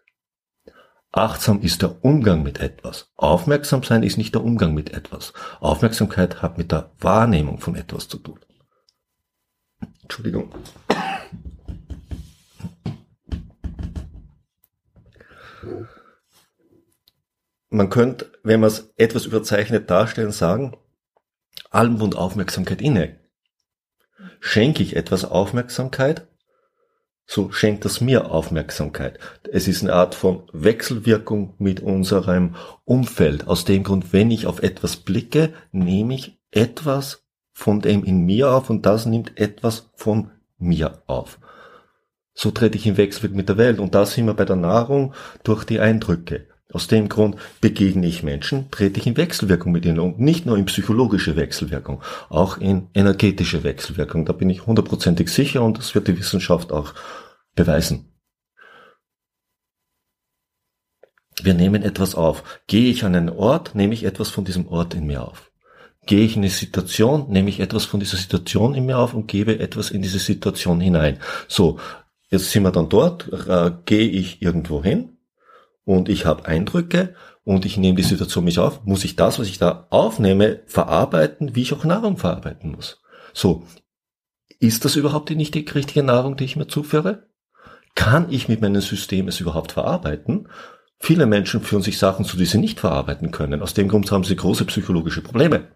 Achtsam 1.15 1.61
ist 1.61 1.83
der 1.83 2.03
Umgang 2.03 2.43
mit 2.43 2.59
etwas. 2.59 3.11
Aufmerksam 3.17 3.83
sein 3.83 4.03
ist 4.03 4.17
nicht 4.17 4.35
der 4.35 4.43
Umgang 4.43 4.73
mit 4.73 4.95
etwas. 4.95 5.35
Aufmerksamkeit 5.61 6.41
hat 6.41 6.57
mit 6.57 6.73
der 6.73 6.91
Wahrnehmung 7.01 7.59
von 7.59 7.77
etwas 7.77 8.09
zu 8.09 8.17
tun. 8.17 8.41
Entschuldigung. 10.01 10.51
Man 17.71 17.91
könnte, 17.91 18.31
wenn 18.43 18.61
man 18.61 18.69
es 18.69 18.93
etwas 18.97 19.27
überzeichnet 19.27 19.91
darstellen, 19.91 20.33
sagen, 20.33 20.77
allem 21.71 22.01
wohnt 22.01 22.17
Aufmerksamkeit 22.17 22.83
inne. 22.83 23.17
Schenke 24.41 24.83
ich 24.83 24.97
etwas 24.97 25.25
Aufmerksamkeit, 25.25 26.27
so 27.27 27.51
schenkt 27.51 27.85
das 27.85 28.01
mir 28.01 28.31
Aufmerksamkeit. 28.31 29.19
Es 29.51 29.69
ist 29.69 29.83
eine 29.83 29.95
Art 29.95 30.15
von 30.15 30.43
Wechselwirkung 30.53 31.55
mit 31.59 31.81
unserem 31.81 32.57
Umfeld. 32.85 33.47
Aus 33.47 33.65
dem 33.65 33.85
Grund, 33.85 34.13
wenn 34.13 34.31
ich 34.31 34.47
auf 34.47 34.63
etwas 34.63 34.97
blicke, 34.97 35.55
nehme 35.71 36.15
ich 36.15 36.39
etwas 36.51 37.25
von 37.53 37.81
dem 37.81 38.05
in 38.05 38.25
mir 38.27 38.53
auf 38.53 38.71
und 38.71 38.85
das 38.85 39.07
nimmt 39.07 39.39
etwas 39.39 39.91
von 39.95 40.31
mir 40.59 41.03
auf. 41.07 41.39
So 42.35 42.51
trete 42.51 42.77
ich 42.77 42.87
in 42.87 42.97
Wechselwirkung 42.97 43.37
mit 43.37 43.49
der 43.49 43.59
Welt 43.59 43.79
und 43.79 43.95
da 43.95 44.07
sind 44.07 44.27
wir 44.27 44.35
bei 44.35 44.45
der 44.45 44.57
Nahrung 44.57 45.15
durch 45.45 45.65
die 45.65 45.81
Eindrücke. 45.81 46.47
Aus 46.73 46.87
dem 46.87 47.11
Grund 47.11 47.37
begegne 47.61 48.07
ich 48.07 48.23
Menschen, 48.23 48.71
trete 48.71 48.99
ich 48.99 49.07
in 49.07 49.19
Wechselwirkung 49.19 49.73
mit 49.73 49.85
ihnen 49.85 49.99
und 49.99 50.19
nicht 50.19 50.47
nur 50.47 50.57
in 50.57 50.65
psychologische 50.65 51.37
Wechselwirkung, 51.37 52.03
auch 52.31 52.57
in 52.57 52.89
energetische 52.95 53.63
Wechselwirkung. 53.63 54.25
Da 54.25 54.33
bin 54.33 54.49
ich 54.49 54.67
hundertprozentig 54.67 55.29
sicher 55.29 55.63
und 55.63 55.77
das 55.77 55.95
wird 55.95 56.09
die 56.09 56.19
Wissenschaft 56.19 56.73
auch 56.73 56.95
beweisen. 57.55 58.09
Wir 61.43 61.55
nehmen 61.55 61.83
etwas 61.83 62.15
auf. 62.15 62.43
Gehe 62.67 62.91
ich 62.91 63.05
an 63.05 63.15
einen 63.15 63.31
Ort, 63.31 63.75
nehme 63.75 63.93
ich 63.93 64.05
etwas 64.05 64.31
von 64.31 64.45
diesem 64.45 64.67
Ort 64.69 64.95
in 64.95 65.07
mir 65.07 65.27
auf. 65.27 65.51
Gehe 66.07 66.25
ich 66.25 66.37
in 66.37 66.43
eine 66.43 66.51
Situation, 66.51 67.31
nehme 67.31 67.49
ich 67.49 67.61
etwas 67.61 67.85
von 67.85 68.01
dieser 68.01 68.17
Situation 68.17 68.75
in 68.75 68.87
mir 68.87 68.99
auf 68.99 69.15
und 69.15 69.29
gebe 69.29 69.59
etwas 69.59 69.91
in 69.91 70.03
diese 70.03 70.19
Situation 70.19 70.81
hinein. 70.81 71.19
So, 71.49 71.79
jetzt 72.33 72.51
sind 72.51 72.65
wir 72.65 72.73
dann 72.73 72.89
dort, 72.89 73.31
äh, 73.33 73.71
gehe 73.85 74.09
ich 74.09 74.43
irgendwo 74.43 74.83
hin, 74.83 75.13
und 75.85 76.09
ich 76.09 76.27
habe 76.27 76.47
Eindrücke 76.47 77.15
und 77.45 77.65
ich 77.65 77.77
nehme 77.77 77.97
die 77.97 78.03
Situation 78.03 78.45
mich 78.45 78.59
auf, 78.59 78.85
muss 78.85 79.05
ich 79.05 79.17
das, 79.17 79.39
was 79.39 79.49
ich 79.49 79.59
da 79.59 79.87
aufnehme, 79.91 80.63
verarbeiten, 80.67 81.55
wie 81.55 81.63
ich 81.63 81.73
auch 81.73 81.85
Nahrung 81.85 82.17
verarbeiten 82.17 82.73
muss. 82.73 83.03
So, 83.33 83.67
ist 84.61 84.85
das 84.85 84.97
überhaupt 84.97 85.29
die 85.29 85.35
nicht 85.35 85.55
die 85.55 85.67
richtige 85.69 86.03
Nahrung, 86.03 86.37
die 86.37 86.45
ich 86.45 86.57
mir 86.57 86.69
zuführe? 86.69 87.27
Kann 87.95 88.31
ich 88.31 88.49
mit 88.49 88.61
meinem 88.61 88.81
System 88.81 89.29
es 89.29 89.41
überhaupt 89.41 89.73
verarbeiten? 89.73 90.49
Viele 91.01 91.27
Menschen 91.27 91.63
führen 91.63 91.83
sich 91.83 91.99
Sachen 91.99 92.25
zu, 92.25 92.37
die 92.37 92.47
sie 92.47 92.59
nicht 92.59 92.79
verarbeiten 92.79 93.33
können. 93.33 93.61
Aus 93.61 93.75
dem 93.75 93.89
Grund 93.89 94.11
haben 94.13 94.25
sie 94.25 94.37
große 94.37 94.65
psychologische 94.67 95.21
Probleme. 95.21 95.73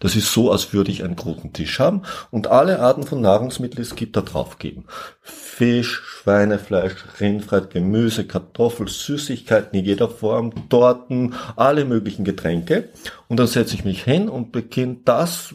Das 0.00 0.16
ist 0.16 0.32
so, 0.32 0.50
als 0.50 0.72
würde 0.72 0.90
ich 0.90 1.04
einen 1.04 1.16
großen 1.16 1.52
Tisch 1.52 1.78
haben 1.78 2.02
und 2.30 2.48
alle 2.48 2.80
Arten 2.80 3.04
von 3.04 3.20
Nahrungsmitteln 3.20 3.82
es 3.82 3.94
gibt, 3.94 4.16
da 4.16 4.20
drauf 4.22 4.58
geben. 4.58 4.86
Fisch, 5.20 6.02
Schweinefleisch, 6.04 6.94
Rindfleisch, 7.20 7.68
Gemüse, 7.70 8.26
Kartoffel, 8.26 8.88
Süßigkeiten 8.88 9.78
in 9.78 9.84
jeder 9.84 10.08
Form, 10.08 10.68
Torten, 10.68 11.34
alle 11.56 11.84
möglichen 11.84 12.24
Getränke. 12.24 12.90
Und 13.28 13.38
dann 13.38 13.46
setze 13.46 13.74
ich 13.74 13.84
mich 13.84 14.02
hin 14.02 14.28
und 14.28 14.52
beginne 14.52 14.98
das 15.04 15.54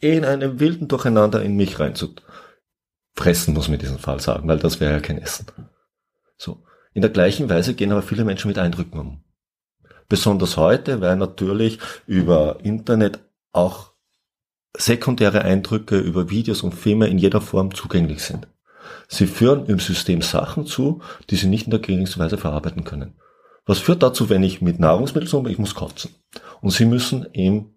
in 0.00 0.24
einem 0.24 0.60
wilden 0.60 0.88
Durcheinander 0.88 1.42
in 1.42 1.56
mich 1.56 1.80
rein 1.80 1.94
zu 1.94 2.14
fressen, 3.14 3.54
muss 3.54 3.68
man 3.68 3.74
in 3.74 3.80
diesem 3.80 3.98
Fall 3.98 4.20
sagen, 4.20 4.48
weil 4.48 4.58
das 4.58 4.80
wäre 4.80 4.92
ja 4.92 5.00
kein 5.00 5.18
Essen. 5.18 5.46
So. 6.36 6.62
In 6.94 7.02
der 7.02 7.10
gleichen 7.10 7.48
Weise 7.48 7.74
gehen 7.74 7.92
aber 7.92 8.02
viele 8.02 8.24
Menschen 8.24 8.48
mit 8.48 8.58
Eindrücken 8.58 8.98
um. 8.98 9.24
Besonders 10.08 10.56
heute, 10.56 11.00
weil 11.00 11.16
natürlich 11.16 11.78
über 12.06 12.58
Internet 12.62 13.20
auch 13.52 13.92
sekundäre 14.76 15.42
Eindrücke 15.42 15.98
über 15.98 16.30
Videos 16.30 16.62
und 16.62 16.74
Filme 16.74 17.08
in 17.08 17.18
jeder 17.18 17.40
Form 17.40 17.74
zugänglich 17.74 18.22
sind. 18.22 18.48
Sie 19.08 19.26
führen 19.26 19.66
im 19.66 19.78
System 19.78 20.22
Sachen 20.22 20.66
zu, 20.66 21.02
die 21.30 21.36
sie 21.36 21.48
nicht 21.48 21.66
in 21.66 21.70
der 21.70 21.80
geringsten 21.80 22.20
Weise 22.20 22.38
verarbeiten 22.38 22.84
können. 22.84 23.14
Was 23.66 23.78
führt 23.78 24.02
dazu, 24.02 24.28
wenn 24.28 24.42
ich 24.42 24.60
mit 24.60 24.80
Nahrungsmitteln 24.80 25.32
umgehe, 25.32 25.52
ich 25.52 25.58
muss 25.58 25.74
kotzen. 25.74 26.14
Und 26.60 26.70
sie 26.70 26.84
müssen 26.84 27.26
im 27.32 27.74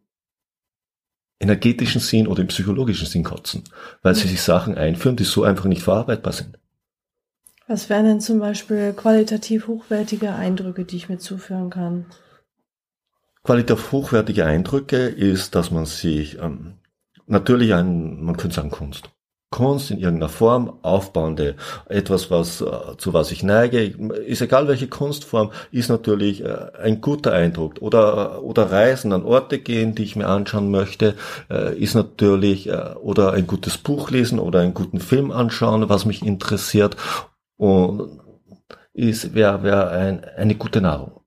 energetischen 1.39 2.01
Sinn 2.01 2.27
oder 2.27 2.41
im 2.41 2.47
psychologischen 2.47 3.07
Sinn 3.07 3.23
kotzen, 3.23 3.63
weil 4.01 4.15
sie 4.15 4.27
sich 4.27 4.41
Sachen 4.41 4.75
einführen, 4.77 5.17
die 5.17 5.25
so 5.25 5.43
einfach 5.43 5.65
nicht 5.65 5.83
verarbeitbar 5.83 6.33
sind. 6.33 6.57
Was 7.67 7.89
wären 7.89 8.05
denn 8.05 8.21
zum 8.21 8.39
Beispiel 8.39 8.93
qualitativ 8.93 9.67
hochwertige 9.67 10.33
Eindrücke, 10.33 10.85
die 10.85 10.97
ich 10.97 11.09
mir 11.09 11.17
zuführen 11.17 11.69
kann? 11.69 12.05
Qualitativ 13.45 13.91
hochwertige 13.91 14.43
Eindrücke 14.43 15.05
ist, 15.05 15.53
dass 15.53 15.69
man 15.69 15.85
sich 15.85 16.39
ähm, 16.39 16.79
natürlich 17.27 17.75
ein, 17.75 18.23
man 18.23 18.37
könnte 18.37 18.55
sagen 18.55 18.71
Kunst. 18.71 19.11
Kunst 19.51 19.91
in 19.91 19.99
irgendeiner 19.99 20.29
Form, 20.29 20.79
aufbauende, 20.81 21.55
etwas, 21.87 22.31
was, 22.31 22.61
äh, 22.61 22.97
zu 22.97 23.13
was 23.13 23.31
ich 23.31 23.43
neige, 23.43 23.83
ist 23.83 24.41
egal 24.41 24.67
welche 24.67 24.87
Kunstform, 24.87 25.51
ist 25.71 25.89
natürlich 25.89 26.43
äh, 26.43 26.71
ein 26.81 27.01
guter 27.01 27.33
Eindruck. 27.33 27.75
Oder, 27.81 28.41
oder 28.41 28.71
Reisen 28.71 29.13
an 29.13 29.23
Orte 29.23 29.59
gehen, 29.59 29.93
die 29.93 30.03
ich 30.03 30.15
mir 30.15 30.27
anschauen 30.27 30.71
möchte, 30.71 31.13
äh, 31.51 31.77
ist 31.77 31.93
natürlich, 31.93 32.71
oder 32.99 33.33
ein 33.33 33.45
gutes 33.45 33.77
Buch 33.77 34.09
lesen 34.09 34.39
oder 34.39 34.61
einen 34.61 34.73
guten 34.73 34.99
Film 34.99 35.29
anschauen, 35.29 35.87
was 35.87 36.05
mich 36.05 36.25
interessiert, 36.25 36.97
und 37.57 38.21
ist, 38.93 39.35
wäre, 39.35 39.61
wäre 39.61 39.89
ein, 39.91 40.23
eine 40.23 40.55
gute 40.55 40.81
Nahrung 40.81 41.21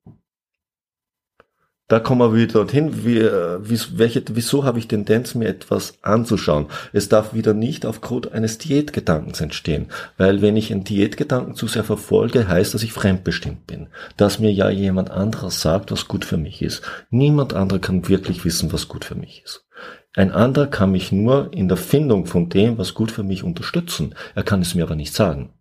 da 1.88 2.00
kommen 2.00 2.20
wir 2.20 2.36
wieder 2.36 2.52
dorthin, 2.52 3.04
wie, 3.04 3.22
wie, 3.22 3.98
welche, 3.98 4.22
wieso 4.30 4.64
habe 4.64 4.78
ich 4.78 4.88
Tendenz, 4.88 5.34
mir 5.34 5.48
etwas 5.48 5.94
anzuschauen? 6.02 6.66
Es 6.92 7.08
darf 7.08 7.32
wieder 7.32 7.54
nicht 7.54 7.86
aufgrund 7.86 8.32
eines 8.32 8.58
Diätgedankens 8.58 9.40
entstehen, 9.40 9.86
weil 10.18 10.42
wenn 10.42 10.56
ich 10.56 10.70
einen 10.70 10.84
Diätgedanken 10.84 11.54
zu 11.54 11.66
sehr 11.66 11.84
verfolge, 11.84 12.46
heißt, 12.46 12.74
dass 12.74 12.82
ich 12.82 12.92
fremdbestimmt 12.92 13.66
bin, 13.66 13.88
dass 14.18 14.38
mir 14.38 14.52
ja 14.52 14.68
jemand 14.68 15.10
anderes 15.10 15.62
sagt, 15.62 15.90
was 15.90 16.08
gut 16.08 16.26
für 16.26 16.36
mich 16.36 16.60
ist. 16.60 16.82
Niemand 17.08 17.54
anderer 17.54 17.78
kann 17.78 18.06
wirklich 18.06 18.44
wissen, 18.44 18.70
was 18.70 18.88
gut 18.88 19.06
für 19.06 19.14
mich 19.14 19.42
ist. 19.44 19.66
Ein 20.14 20.32
anderer 20.32 20.66
kann 20.66 20.92
mich 20.92 21.10
nur 21.10 21.52
in 21.54 21.68
der 21.68 21.76
Findung 21.78 22.26
von 22.26 22.50
dem, 22.50 22.76
was 22.76 22.92
gut 22.92 23.10
für 23.10 23.22
mich 23.22 23.44
unterstützen. 23.44 24.14
Er 24.34 24.42
kann 24.42 24.60
es 24.60 24.74
mir 24.74 24.82
aber 24.82 24.96
nicht 24.96 25.14
sagen. 25.14 25.54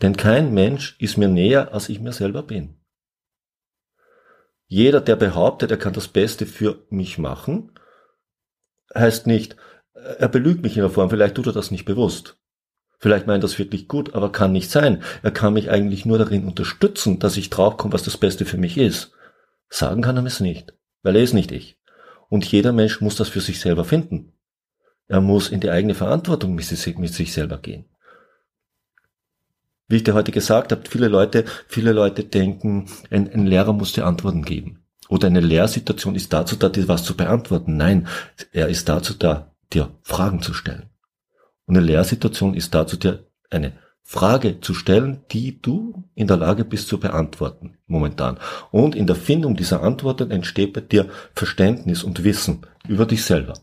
Denn 0.00 0.16
kein 0.16 0.52
Mensch 0.52 0.96
ist 0.98 1.16
mir 1.16 1.28
näher, 1.28 1.72
als 1.72 1.88
ich 1.88 2.00
mir 2.00 2.12
selber 2.12 2.42
bin. 2.42 2.81
Jeder, 4.74 5.02
der 5.02 5.16
behauptet, 5.16 5.70
er 5.70 5.76
kann 5.76 5.92
das 5.92 6.08
Beste 6.08 6.46
für 6.46 6.86
mich 6.88 7.18
machen, 7.18 7.72
heißt 8.94 9.26
nicht, 9.26 9.54
er 9.92 10.28
belügt 10.28 10.62
mich 10.62 10.78
in 10.78 10.80
der 10.80 10.88
Form, 10.88 11.10
vielleicht 11.10 11.34
tut 11.34 11.46
er 11.46 11.52
das 11.52 11.70
nicht 11.70 11.84
bewusst. 11.84 12.38
Vielleicht 12.98 13.26
meint 13.26 13.44
er 13.44 13.48
das 13.48 13.58
wirklich 13.58 13.86
gut, 13.86 14.14
aber 14.14 14.32
kann 14.32 14.50
nicht 14.50 14.70
sein. 14.70 15.02
Er 15.22 15.30
kann 15.30 15.52
mich 15.52 15.70
eigentlich 15.70 16.06
nur 16.06 16.16
darin 16.16 16.46
unterstützen, 16.46 17.18
dass 17.18 17.36
ich 17.36 17.50
draufkomme, 17.50 17.92
was 17.92 18.02
das 18.02 18.16
Beste 18.16 18.46
für 18.46 18.56
mich 18.56 18.78
ist. 18.78 19.12
Sagen 19.68 20.00
kann 20.00 20.16
er 20.16 20.24
es 20.24 20.40
nicht, 20.40 20.72
weil 21.02 21.16
er 21.16 21.22
ist 21.22 21.34
nicht 21.34 21.52
ich. 21.52 21.78
Und 22.30 22.50
jeder 22.50 22.72
Mensch 22.72 23.02
muss 23.02 23.16
das 23.16 23.28
für 23.28 23.42
sich 23.42 23.60
selber 23.60 23.84
finden. 23.84 24.32
Er 25.06 25.20
muss 25.20 25.50
in 25.50 25.60
die 25.60 25.68
eigene 25.68 25.94
Verantwortung 25.94 26.54
mit 26.54 26.64
sich 26.64 27.32
selber 27.34 27.58
gehen 27.58 27.91
wie 29.92 29.96
ich 29.96 30.04
dir 30.04 30.14
heute 30.14 30.32
gesagt 30.32 30.72
habe, 30.72 30.82
viele 30.88 31.08
Leute, 31.08 31.44
viele 31.68 31.92
Leute 31.92 32.24
denken, 32.24 32.86
ein, 33.10 33.30
ein 33.30 33.46
Lehrer 33.46 33.72
muss 33.72 33.92
dir 33.92 34.06
Antworten 34.06 34.42
geben. 34.42 34.82
Oder 35.08 35.26
eine 35.26 35.40
Lehrsituation 35.40 36.14
ist 36.14 36.32
dazu 36.32 36.56
da, 36.56 36.70
dir 36.70 36.88
was 36.88 37.04
zu 37.04 37.14
beantworten. 37.14 37.76
Nein, 37.76 38.08
er 38.52 38.68
ist 38.68 38.88
dazu 38.88 39.12
da, 39.12 39.54
dir 39.72 39.90
Fragen 40.02 40.40
zu 40.40 40.54
stellen. 40.54 40.88
Und 41.66 41.76
eine 41.76 41.84
Lehrsituation 41.84 42.54
ist 42.54 42.74
dazu 42.74 42.96
dir 42.96 43.26
eine 43.50 43.74
Frage 44.02 44.60
zu 44.60 44.72
stellen, 44.72 45.24
die 45.30 45.60
du 45.60 46.04
in 46.14 46.26
der 46.26 46.38
Lage 46.38 46.64
bist 46.64 46.88
zu 46.88 46.98
beantworten, 46.98 47.76
momentan. 47.86 48.38
Und 48.70 48.94
in 48.94 49.06
der 49.06 49.16
Findung 49.16 49.56
dieser 49.56 49.82
Antworten 49.82 50.30
entsteht 50.30 50.72
bei 50.72 50.80
dir 50.80 51.10
Verständnis 51.34 52.02
und 52.02 52.24
Wissen 52.24 52.66
über 52.88 53.04
dich 53.04 53.24
selber. 53.24 53.54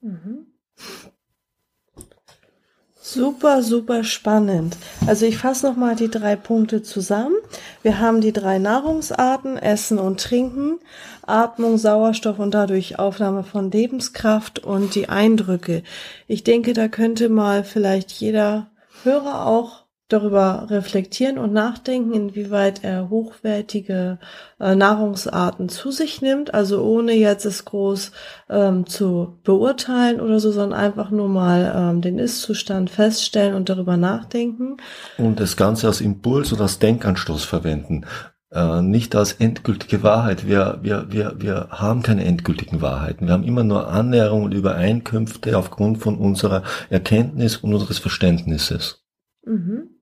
Mhm. 0.00 0.46
Super, 3.10 3.62
super 3.62 4.04
spannend. 4.04 4.76
Also 5.06 5.24
ich 5.24 5.38
fasse 5.38 5.66
nochmal 5.66 5.96
die 5.96 6.10
drei 6.10 6.36
Punkte 6.36 6.82
zusammen. 6.82 7.36
Wir 7.80 8.00
haben 8.00 8.20
die 8.20 8.34
drei 8.34 8.58
Nahrungsarten, 8.58 9.56
Essen 9.56 9.98
und 9.98 10.20
Trinken, 10.20 10.78
Atmung, 11.26 11.78
Sauerstoff 11.78 12.38
und 12.38 12.52
dadurch 12.52 12.98
Aufnahme 12.98 13.44
von 13.44 13.70
Lebenskraft 13.70 14.58
und 14.58 14.94
die 14.94 15.08
Eindrücke. 15.08 15.84
Ich 16.26 16.44
denke, 16.44 16.74
da 16.74 16.88
könnte 16.88 17.30
mal 17.30 17.64
vielleicht 17.64 18.10
jeder 18.12 18.66
Hörer 19.04 19.46
auch 19.46 19.84
darüber 20.08 20.66
reflektieren 20.70 21.36
und 21.36 21.52
nachdenken, 21.52 22.14
inwieweit 22.14 22.82
er 22.82 23.10
hochwertige 23.10 24.18
äh, 24.58 24.74
Nahrungsarten 24.74 25.68
zu 25.68 25.90
sich 25.90 26.22
nimmt, 26.22 26.54
also 26.54 26.82
ohne 26.82 27.12
jetzt 27.12 27.44
es 27.44 27.66
groß 27.66 28.12
ähm, 28.48 28.86
zu 28.86 29.38
beurteilen 29.44 30.20
oder 30.20 30.40
so, 30.40 30.50
sondern 30.50 30.78
einfach 30.78 31.10
nur 31.10 31.28
mal 31.28 31.72
ähm, 31.76 32.00
den 32.00 32.18
Ist-Zustand 32.18 32.88
feststellen 32.88 33.54
und 33.54 33.68
darüber 33.68 33.98
nachdenken. 33.98 34.78
Und 35.18 35.40
das 35.40 35.58
Ganze 35.58 35.86
als 35.86 36.00
Impuls 36.00 36.52
oder 36.54 36.62
als 36.62 36.78
Denkanstoß 36.78 37.44
verwenden. 37.44 38.06
Äh, 38.50 38.80
nicht 38.80 39.14
als 39.14 39.34
endgültige 39.34 40.02
Wahrheit. 40.02 40.46
Wir, 40.46 40.78
wir, 40.80 41.08
wir, 41.10 41.34
wir 41.38 41.68
haben 41.70 42.02
keine 42.02 42.24
endgültigen 42.24 42.80
Wahrheiten. 42.80 43.26
Wir 43.26 43.34
haben 43.34 43.44
immer 43.44 43.62
nur 43.62 43.88
Annäherungen 43.88 44.46
und 44.46 44.54
Übereinkünfte 44.54 45.58
aufgrund 45.58 45.98
von 45.98 46.16
unserer 46.16 46.62
Erkenntnis 46.88 47.58
und 47.58 47.74
unseres 47.74 47.98
Verständnisses. 47.98 49.04
Mhm. 49.44 49.97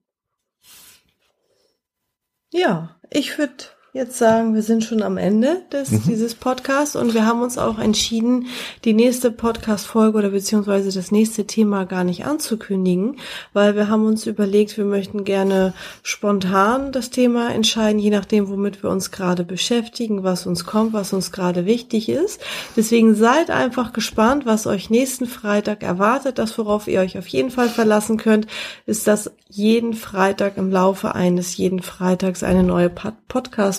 Ja, 2.51 2.99
ich 3.09 3.37
würde 3.37 3.65
jetzt 3.97 4.17
sagen, 4.17 4.53
wir 4.53 4.61
sind 4.61 4.83
schon 4.83 5.01
am 5.01 5.17
Ende 5.17 5.63
des, 5.71 5.91
mhm. 5.91 6.03
dieses 6.07 6.35
Podcasts 6.35 6.95
und 6.95 7.15
wir 7.15 7.25
haben 7.25 7.41
uns 7.41 7.57
auch 7.57 7.79
entschieden, 7.79 8.45
die 8.85 8.93
nächste 8.93 9.31
Podcast-Folge 9.31 10.19
oder 10.19 10.29
beziehungsweise 10.29 10.91
das 10.93 11.11
nächste 11.11 11.47
Thema 11.47 11.85
gar 11.85 12.03
nicht 12.03 12.23
anzukündigen, 12.23 13.17
weil 13.53 13.75
wir 13.75 13.89
haben 13.89 14.05
uns 14.05 14.27
überlegt, 14.27 14.77
wir 14.77 14.85
möchten 14.85 15.23
gerne 15.23 15.73
spontan 16.03 16.91
das 16.91 17.09
Thema 17.09 17.51
entscheiden, 17.51 17.99
je 17.99 18.11
nachdem, 18.11 18.49
womit 18.49 18.83
wir 18.83 18.91
uns 18.91 19.11
gerade 19.11 19.43
beschäftigen, 19.43 20.23
was 20.23 20.45
uns 20.45 20.65
kommt, 20.65 20.93
was 20.93 21.11
uns 21.11 21.31
gerade 21.31 21.65
wichtig 21.65 22.07
ist. 22.07 22.39
Deswegen 22.75 23.15
seid 23.15 23.49
einfach 23.49 23.93
gespannt, 23.93 24.45
was 24.45 24.67
euch 24.67 24.91
nächsten 24.91 25.25
Freitag 25.25 25.81
erwartet. 25.81 26.37
Das, 26.37 26.57
worauf 26.59 26.87
ihr 26.87 26.99
euch 26.99 27.17
auf 27.17 27.27
jeden 27.27 27.49
Fall 27.49 27.67
verlassen 27.67 28.17
könnt, 28.17 28.45
ist, 28.85 29.07
dass 29.07 29.31
jeden 29.49 29.93
Freitag 29.93 30.57
im 30.57 30.71
Laufe 30.71 31.15
eines 31.15 31.57
jeden 31.57 31.81
Freitags 31.81 32.43
eine 32.43 32.63
neue 32.63 32.89